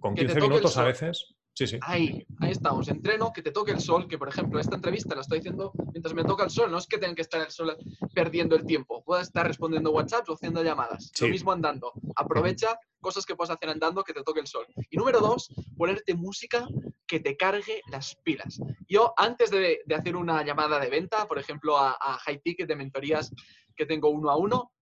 Con 0.00 0.14
15 0.14 0.40
minutos 0.40 0.76
a 0.76 0.84
veces. 0.84 1.36
Sí, 1.56 1.66
sí. 1.66 1.78
Ahí, 1.80 2.26
ahí 2.40 2.50
estamos. 2.50 2.86
Entreno, 2.88 3.32
que 3.32 3.40
te 3.40 3.50
toque 3.50 3.72
el 3.72 3.80
sol, 3.80 4.06
que 4.06 4.18
por 4.18 4.28
ejemplo 4.28 4.60
esta 4.60 4.76
entrevista 4.76 5.14
la 5.14 5.22
estoy 5.22 5.38
haciendo 5.38 5.72
mientras 5.90 6.12
me 6.12 6.22
toca 6.22 6.44
el 6.44 6.50
sol. 6.50 6.70
No 6.70 6.76
es 6.76 6.86
que 6.86 6.98
tenga 6.98 7.14
que 7.14 7.22
estar 7.22 7.40
el 7.40 7.50
sol 7.50 7.74
perdiendo 8.14 8.56
el 8.56 8.66
tiempo. 8.66 9.02
Puedo 9.02 9.22
estar 9.22 9.46
respondiendo 9.46 9.90
WhatsApp 9.90 10.28
o 10.28 10.34
haciendo 10.34 10.62
llamadas. 10.62 11.10
Lo 11.18 11.28
mismo 11.28 11.52
andando. 11.52 11.92
Aprovecha 12.14 12.78
cosas 13.00 13.24
que 13.24 13.34
puedes 13.34 13.50
hacer 13.50 13.70
andando 13.70 14.04
que 14.04 14.12
te 14.12 14.22
toque 14.22 14.40
el 14.40 14.46
sol. 14.46 14.66
Y 14.90 14.98
número 14.98 15.20
dos, 15.20 15.48
ponerte 15.78 16.14
música 16.14 16.68
que 17.06 17.20
te 17.20 17.36
cargue 17.36 17.82
las 17.90 18.16
pilas. 18.16 18.60
Yo, 18.88 19.14
antes 19.16 19.50
de, 19.50 19.80
hacer 19.96 20.16
una 20.16 20.44
llamada 20.44 20.78
de 20.78 20.90
venta, 20.90 21.26
por 21.26 21.38
ejemplo, 21.38 21.78
a, 21.78 21.96
a 22.00 22.18
High 22.18 22.40
Ticket 22.40 22.68
de 22.68 22.76
mentorías 22.76 23.32
que 23.74 23.86
tengo 23.86 24.08
uno 24.08 24.30
a 24.30 24.36
uno, 24.36 24.72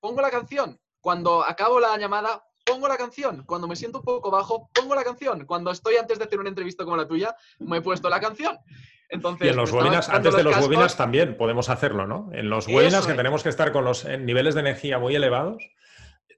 pongo 0.00 0.20
la 0.20 0.30
canción. 0.30 0.80
Cuando 1.00 1.44
acabo 1.44 1.78
la 1.78 1.96
llamada, 1.98 2.44
pongo 2.64 2.88
la 2.88 2.96
canción. 2.96 3.44
Cuando 3.46 3.68
me 3.68 3.76
siento 3.76 3.98
un 3.98 4.04
poco 4.04 4.30
bajo, 4.30 4.68
pongo 4.74 4.94
la 4.94 5.04
canción. 5.04 5.46
Cuando 5.46 5.70
estoy 5.70 5.96
antes 5.96 6.18
de 6.18 6.24
hacer 6.24 6.40
una 6.40 6.48
entrevista 6.48 6.84
como 6.84 6.96
la 6.96 7.06
tuya, 7.06 7.34
me 7.60 7.78
he 7.78 7.80
puesto 7.80 8.08
la 8.10 8.20
canción. 8.20 8.58
Entonces, 9.08 9.46
y 9.46 9.50
en 9.50 9.56
los 9.56 9.72
webinars, 9.72 10.08
antes 10.08 10.34
de 10.34 10.42
los 10.42 10.56
webinars 10.58 10.96
también 10.96 11.36
podemos 11.36 11.68
hacerlo, 11.68 12.08
¿no? 12.08 12.28
En 12.32 12.50
los 12.50 12.66
webinars 12.66 13.06
que 13.06 13.14
tenemos 13.14 13.44
que 13.44 13.50
estar 13.50 13.70
con 13.70 13.84
los 13.84 14.04
niveles 14.04 14.54
de 14.54 14.60
energía 14.60 14.98
muy 14.98 15.14
elevados, 15.14 15.62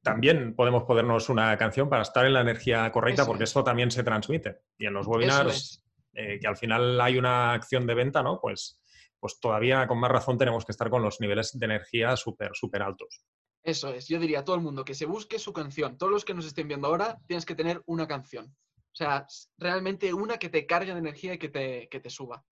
también 0.02 0.54
podemos 0.54 0.84
ponernos 0.84 1.28
una 1.28 1.56
canción 1.56 1.88
para 1.88 2.02
estar 2.02 2.24
en 2.26 2.32
la 2.32 2.40
energía 2.40 2.90
correcta, 2.90 3.26
porque 3.26 3.44
esto 3.44 3.64
también 3.64 3.90
se 3.90 4.02
transmite. 4.02 4.60
Y 4.78 4.86
en 4.86 4.94
los 4.94 5.06
webinars, 5.06 5.84
eh, 6.12 6.38
que 6.40 6.46
al 6.46 6.56
final 6.56 7.00
hay 7.00 7.18
una 7.18 7.52
acción 7.52 7.86
de 7.86 7.94
venta, 7.94 8.22
¿no? 8.22 8.40
Pues, 8.40 8.80
pues 9.18 9.40
todavía 9.40 9.86
con 9.86 9.98
más 9.98 10.10
razón 10.10 10.38
tenemos 10.38 10.64
que 10.64 10.72
estar 10.72 10.90
con 10.90 11.02
los 11.02 11.20
niveles 11.20 11.58
de 11.58 11.66
energía 11.66 12.16
súper, 12.16 12.50
súper 12.54 12.82
altos. 12.82 13.24
Eso 13.62 13.92
es, 13.92 14.08
yo 14.08 14.18
diría 14.18 14.40
a 14.40 14.44
todo 14.44 14.56
el 14.56 14.62
mundo 14.62 14.84
que 14.84 14.94
se 14.94 15.06
busque 15.06 15.38
su 15.38 15.52
canción. 15.52 15.98
Todos 15.98 16.12
los 16.12 16.24
que 16.24 16.34
nos 16.34 16.46
estén 16.46 16.68
viendo 16.68 16.88
ahora, 16.88 17.18
tienes 17.26 17.44
que 17.44 17.54
tener 17.54 17.82
una 17.86 18.06
canción. 18.06 18.46
O 18.46 18.96
sea, 18.98 19.26
realmente 19.58 20.14
una 20.14 20.38
que 20.38 20.48
te 20.48 20.66
cargue 20.66 20.92
de 20.92 20.98
energía 20.98 21.34
y 21.34 21.38
que 21.38 21.48
te, 21.48 21.88
que 21.88 22.00
te 22.00 22.10
suba. 22.10 22.44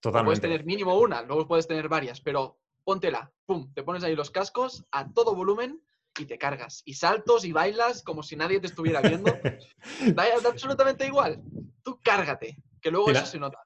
Totalmente. 0.00 0.26
Puedes 0.26 0.40
tener 0.40 0.64
mínimo 0.64 0.98
una, 0.98 1.22
luego 1.22 1.48
puedes 1.48 1.66
tener 1.66 1.88
varias, 1.88 2.20
pero 2.20 2.60
póntela, 2.84 3.32
pum, 3.46 3.72
te 3.74 3.82
pones 3.82 4.04
ahí 4.04 4.14
los 4.14 4.30
cascos 4.30 4.86
a 4.92 5.12
todo 5.12 5.34
volumen 5.34 5.82
y 6.20 6.26
te 6.26 6.38
cargas. 6.38 6.82
Y 6.84 6.94
saltos 6.94 7.44
y 7.44 7.52
bailas 7.52 8.02
como 8.02 8.22
si 8.22 8.36
nadie 8.36 8.60
te 8.60 8.66
estuviera 8.66 9.00
viendo. 9.00 9.32
da, 10.14 10.24
absolutamente 10.46 11.06
igual. 11.06 11.42
Tú 11.82 11.98
cárgate, 12.02 12.56
que 12.80 12.90
luego 12.90 13.10
eso 13.10 13.26
se 13.26 13.38
nota. 13.38 13.58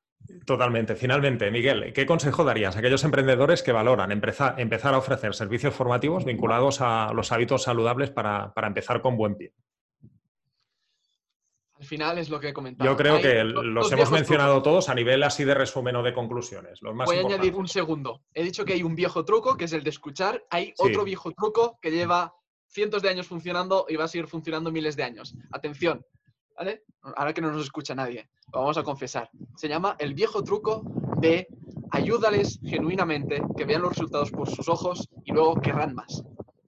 Totalmente. 0.46 0.96
Finalmente, 0.96 1.50
Miguel, 1.50 1.92
¿qué 1.92 2.06
consejo 2.06 2.44
darías 2.44 2.76
a 2.76 2.78
aquellos 2.78 3.04
emprendedores 3.04 3.62
que 3.62 3.72
valoran 3.72 4.12
empezar, 4.12 4.58
empezar 4.58 4.94
a 4.94 4.98
ofrecer 4.98 5.34
servicios 5.34 5.74
formativos 5.74 6.24
vinculados 6.24 6.80
a 6.80 7.12
los 7.12 7.32
hábitos 7.32 7.62
saludables 7.62 8.10
para, 8.10 8.52
empezar 8.62 9.00
con 9.00 9.16
buen 9.16 9.36
pie? 9.36 9.52
Al 11.78 11.84
final 11.86 12.18
es 12.18 12.30
lo 12.30 12.38
que 12.38 12.50
he 12.50 12.52
comentado. 12.52 12.88
Yo 12.88 12.96
creo 12.96 13.20
que 13.20 13.42
los, 13.42 13.90
hemos 13.90 14.10
mencionado 14.12 14.62
todos 14.62 14.88
a 14.88 14.94
nivel 14.94 15.22
así 15.24 15.42
de 15.44 15.54
resumen 15.54 15.96
o 15.96 16.02
de 16.02 16.14
conclusiones. 16.14 16.80
Voy 16.80 17.16
a 17.16 17.20
añadir 17.20 17.56
un 17.56 17.66
segundo. 17.66 18.22
He 18.32 18.44
dicho 18.44 18.64
que 18.64 18.74
hay 18.74 18.84
un 18.84 18.94
viejo 18.94 19.24
truco, 19.24 19.56
que 19.56 19.64
es 19.64 19.72
el 19.72 19.82
de 19.82 19.90
escuchar. 19.90 20.44
Hay 20.50 20.72
otro 20.78 21.02
viejo 21.02 21.32
truco 21.32 21.78
que 21.82 21.90
lleva 21.90 22.32
cientos 22.72 23.02
de 23.02 23.10
años 23.10 23.26
funcionando 23.26 23.86
y 23.88 23.96
va 23.96 24.04
a 24.04 24.08
seguir 24.08 24.26
funcionando 24.26 24.72
miles 24.72 24.96
de 24.96 25.04
años. 25.04 25.34
Atención, 25.52 26.04
¿vale? 26.56 26.84
Ahora 27.16 27.32
que 27.32 27.40
no 27.40 27.52
nos 27.52 27.64
escucha 27.64 27.94
nadie, 27.94 28.28
lo 28.52 28.60
vamos 28.60 28.78
a 28.78 28.82
confesar. 28.82 29.30
Se 29.56 29.68
llama 29.68 29.96
el 29.98 30.14
viejo 30.14 30.42
truco 30.42 30.82
de 31.20 31.46
ayúdales 31.90 32.58
genuinamente, 32.64 33.42
que 33.56 33.64
vean 33.64 33.82
los 33.82 33.90
resultados 33.90 34.30
por 34.30 34.48
sus 34.48 34.68
ojos 34.68 35.08
y 35.24 35.32
luego 35.32 35.60
querrán 35.60 35.94
más. 35.94 36.22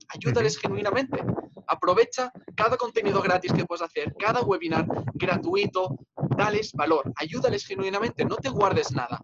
Ayúdales 0.08 0.58
genuinamente. 0.58 1.24
Aprovecha 1.66 2.30
cada 2.54 2.76
contenido 2.76 3.22
gratis 3.22 3.52
que 3.52 3.64
puedes 3.64 3.82
hacer, 3.82 4.14
cada 4.18 4.42
webinar 4.42 4.86
gratuito, 5.14 5.96
dales 6.36 6.72
valor, 6.74 7.10
ayúdales 7.16 7.64
genuinamente, 7.64 8.24
no 8.24 8.36
te 8.36 8.50
guardes 8.50 8.92
nada. 8.92 9.22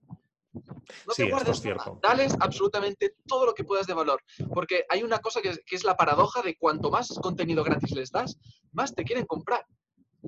No 1.07 1.15
te 1.15 1.31
guardes 1.31 1.65
nada. 1.65 1.99
Dales 2.03 2.35
absolutamente 2.41 3.15
todo 3.27 3.47
lo 3.47 3.55
que 3.55 3.65
puedas 3.65 3.87
de 3.87 3.95
valor. 3.95 4.23
Porque 4.53 4.85
hay 4.89 5.03
una 5.03 5.19
cosa 5.19 5.41
que 5.41 5.51
es, 5.51 5.61
que 5.67 5.77
es 5.77 5.85
la 5.85 5.97
paradoja 5.97 6.43
de 6.43 6.57
cuanto 6.57 6.91
más 6.91 7.09
contenido 7.23 7.65
gratis 7.65 7.93
les 7.93 8.11
das, 8.11 8.39
más 8.73 8.95
te 8.95 9.05
quieren 9.05 9.27
comprar. 9.27 9.67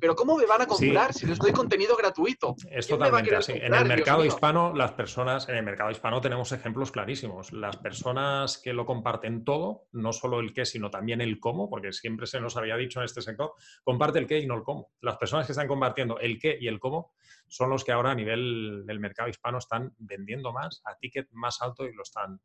Pero 0.03 0.17
¿cómo 0.17 0.37
me 0.37 0.47
van 0.47 0.61
a 0.63 0.67
comprar 0.67 1.15
si 1.15 1.27
les 1.27 1.39
doy 1.39 1.53
contenido 1.53 1.97
gratuito? 1.97 2.57
Es 2.69 2.89
totalmente 2.89 3.37
así. 3.37 3.53
en 3.53 3.73
el 3.73 3.85
mercado 3.85 4.25
hispano, 4.25 4.75
las 4.75 4.91
personas, 4.91 5.49
en 5.49 5.55
el 5.55 5.63
mercado 5.63 5.93
hispano 5.93 6.21
tenemos 6.21 6.51
ejemplos 6.51 6.91
clarísimos. 6.91 7.53
Las 7.53 7.77
personas 7.77 8.59
que 8.59 8.73
lo 8.73 8.85
comparten 8.85 9.45
todo, 9.45 9.87
no 9.93 10.13
solo 10.13 10.41
el 10.41 10.53
qué, 10.53 10.67
sino 10.67 10.91
también 10.91 11.21
el 11.21 11.39
cómo, 11.39 11.71
porque 11.71 11.93
siempre 11.93 12.27
se 12.27 12.41
nos 12.41 12.57
había 12.57 12.77
dicho 12.77 12.99
en 12.99 13.05
este 13.05 13.23
sector, 13.23 13.53
comparte 13.85 14.19
el 14.19 14.27
qué 14.27 14.41
y 14.41 14.47
no 14.49 14.57
el 14.57 14.65
cómo. 14.65 14.91
Las 15.03 15.19
personas 15.19 15.47
que 15.47 15.53
están 15.53 15.69
compartiendo 15.69 16.19
el 16.19 16.41
qué 16.41 16.59
y 16.61 16.67
el 16.67 16.81
cómo 16.81 17.13
son 17.47 17.71
los 17.71 17.85
que 17.85 17.93
ahora 17.93 18.11
a 18.11 18.15
nivel 18.17 18.85
del 18.85 18.99
mercado 18.99 19.29
hispano 19.29 19.59
están 19.59 19.95
vendiendo 19.99 20.53
más 20.53 20.83
a 20.85 20.97
ticket 20.97 21.29
más 21.31 21.63
alto 21.63 21.85
y 21.85 21.93
lo 21.93 22.03
están, 22.03 22.41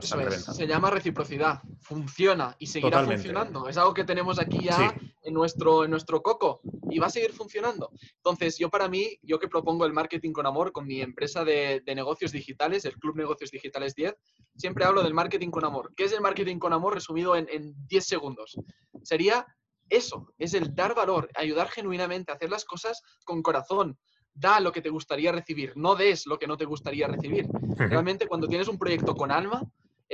Se 0.00 0.66
llama 0.66 0.90
reciprocidad. 0.90 1.60
Funciona 1.80 2.54
y 2.58 2.66
seguirá 2.66 3.04
funcionando. 3.04 3.68
Es 3.68 3.76
algo 3.78 3.94
que 3.94 4.04
tenemos 4.04 4.38
aquí 4.38 4.62
ya 4.62 4.94
en, 5.22 5.34
nuestro, 5.34 5.84
en 5.84 5.90
nuestro 5.90 6.22
coco 6.22 6.60
y 6.94 7.00
va 7.00 7.08
a 7.08 7.10
seguir 7.10 7.32
funcionando. 7.32 7.90
Entonces, 8.18 8.56
yo 8.56 8.70
para 8.70 8.88
mí, 8.88 9.18
yo 9.22 9.40
que 9.40 9.48
propongo 9.48 9.84
el 9.84 9.92
marketing 9.92 10.32
con 10.32 10.46
amor 10.46 10.70
con 10.70 10.86
mi 10.86 11.00
empresa 11.00 11.44
de, 11.44 11.82
negocios 11.86 12.30
digitales, 12.30 12.84
el 12.84 12.96
Club 12.98 13.16
Negocios 13.16 13.50
Digitales 13.50 13.96
10, 13.96 14.14
siempre 14.56 14.84
hablo 14.84 15.02
del 15.02 15.12
marketing 15.12 15.50
con 15.50 15.64
amor. 15.64 15.92
¿Qué 15.96 16.04
es 16.04 16.12
el 16.12 16.20
marketing 16.20 16.58
con 16.58 16.72
amor 16.72 16.94
resumido 16.94 17.34
en, 17.34 17.48
en 17.50 17.74
10 17.88 18.06
segundos? 18.06 18.56
Sería 19.02 19.44
eso, 19.88 20.32
es 20.38 20.54
el 20.54 20.72
dar 20.72 20.94
valor, 20.94 21.28
ayudar 21.34 21.68
genuinamente, 21.68 22.30
hacer 22.30 22.48
las 22.48 22.64
cosas 22.64 23.02
con 23.24 23.42
corazón, 23.42 23.98
da 24.32 24.60
lo 24.60 24.70
que 24.70 24.80
te 24.80 24.90
gustaría 24.90 25.32
recibir, 25.32 25.72
no 25.76 25.96
des 25.96 26.26
lo 26.26 26.38
que 26.38 26.46
no 26.46 26.56
te 26.56 26.64
gustaría 26.64 27.08
recibir. 27.08 27.48
Realmente 27.76 28.28
cuando 28.28 28.46
tienes 28.46 28.68
un 28.68 28.78
proyecto 28.78 29.16
con 29.16 29.32
alma, 29.32 29.62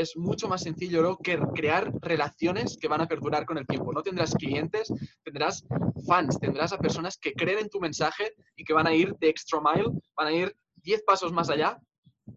es 0.01 0.17
mucho 0.17 0.49
más 0.49 0.63
sencillo 0.63 1.17
que 1.19 1.39
crear 1.55 1.93
relaciones 2.01 2.77
que 2.81 2.89
van 2.89 3.01
a 3.01 3.09
perdurar 3.09 3.47
con 3.47 3.59
el 3.59 3.67
tiempo. 3.67 3.93
No 3.93 4.03
tendrás 4.03 4.35
clientes, 4.35 4.93
tendrás 5.23 5.67
fans, 6.07 6.39
tendrás 6.41 6.73
a 6.73 6.79
personas 6.79 7.19
que 7.19 7.33
creen 7.33 7.61
en 7.61 7.69
tu 7.69 7.81
mensaje 7.81 8.33
y 8.57 8.65
que 8.65 8.73
van 8.73 8.87
a 8.87 8.95
ir 8.95 9.15
de 9.17 9.29
extra 9.29 9.61
mile, 9.61 9.91
van 10.17 10.27
a 10.27 10.33
ir 10.33 10.57
10 10.77 11.03
pasos 11.05 11.33
más 11.33 11.51
allá 11.51 11.79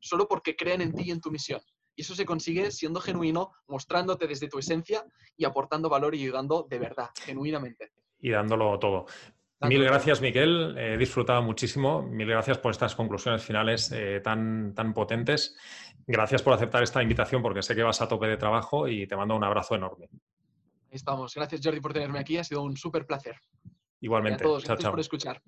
solo 0.01 0.27
porque 0.27 0.55
creen 0.55 0.81
en 0.81 0.93
ti 0.93 1.03
y 1.05 1.11
en 1.11 1.21
tu 1.21 1.31
misión. 1.31 1.61
Y 1.95 2.01
eso 2.01 2.15
se 2.15 2.25
consigue 2.25 2.71
siendo 2.71 2.99
genuino, 2.99 3.51
mostrándote 3.67 4.27
desde 4.27 4.47
tu 4.47 4.59
esencia 4.59 5.05
y 5.37 5.45
aportando 5.45 5.89
valor 5.89 6.15
y 6.15 6.23
ayudando 6.23 6.65
de 6.69 6.79
verdad, 6.79 7.09
genuinamente. 7.23 7.91
Y 8.19 8.31
dándolo 8.31 8.79
todo. 8.79 9.05
Mil 9.67 9.83
gracias, 9.83 10.19
Miguel. 10.19 10.75
He 10.77 10.97
disfrutado 10.97 11.41
muchísimo. 11.41 12.01
Mil 12.01 12.27
gracias 12.27 12.57
por 12.57 12.71
estas 12.71 12.95
conclusiones 12.95 13.43
finales 13.43 13.91
eh, 13.93 14.19
tan, 14.21 14.73
tan 14.75 14.93
potentes. 14.93 15.55
Gracias 16.05 16.41
por 16.41 16.53
aceptar 16.53 16.83
esta 16.83 17.01
invitación 17.01 17.41
porque 17.41 17.61
sé 17.61 17.75
que 17.75 17.83
vas 17.83 18.01
a 18.01 18.07
tope 18.07 18.27
de 18.27 18.37
trabajo 18.37 18.87
y 18.87 19.07
te 19.07 19.15
mando 19.15 19.35
un 19.35 19.43
abrazo 19.43 19.75
enorme. 19.75 20.09
Ahí 20.11 20.95
estamos. 20.97 21.33
Gracias, 21.33 21.61
Jordi, 21.63 21.79
por 21.79 21.93
tenerme 21.93 22.19
aquí. 22.19 22.37
Ha 22.37 22.43
sido 22.43 22.61
un 22.61 22.75
súper 22.77 23.05
placer. 23.05 23.37
Igualmente. 24.01 24.43
a 24.43 24.47
todos, 24.47 24.65
gracias 24.65 24.89
por 24.89 24.99
escuchar. 24.99 25.41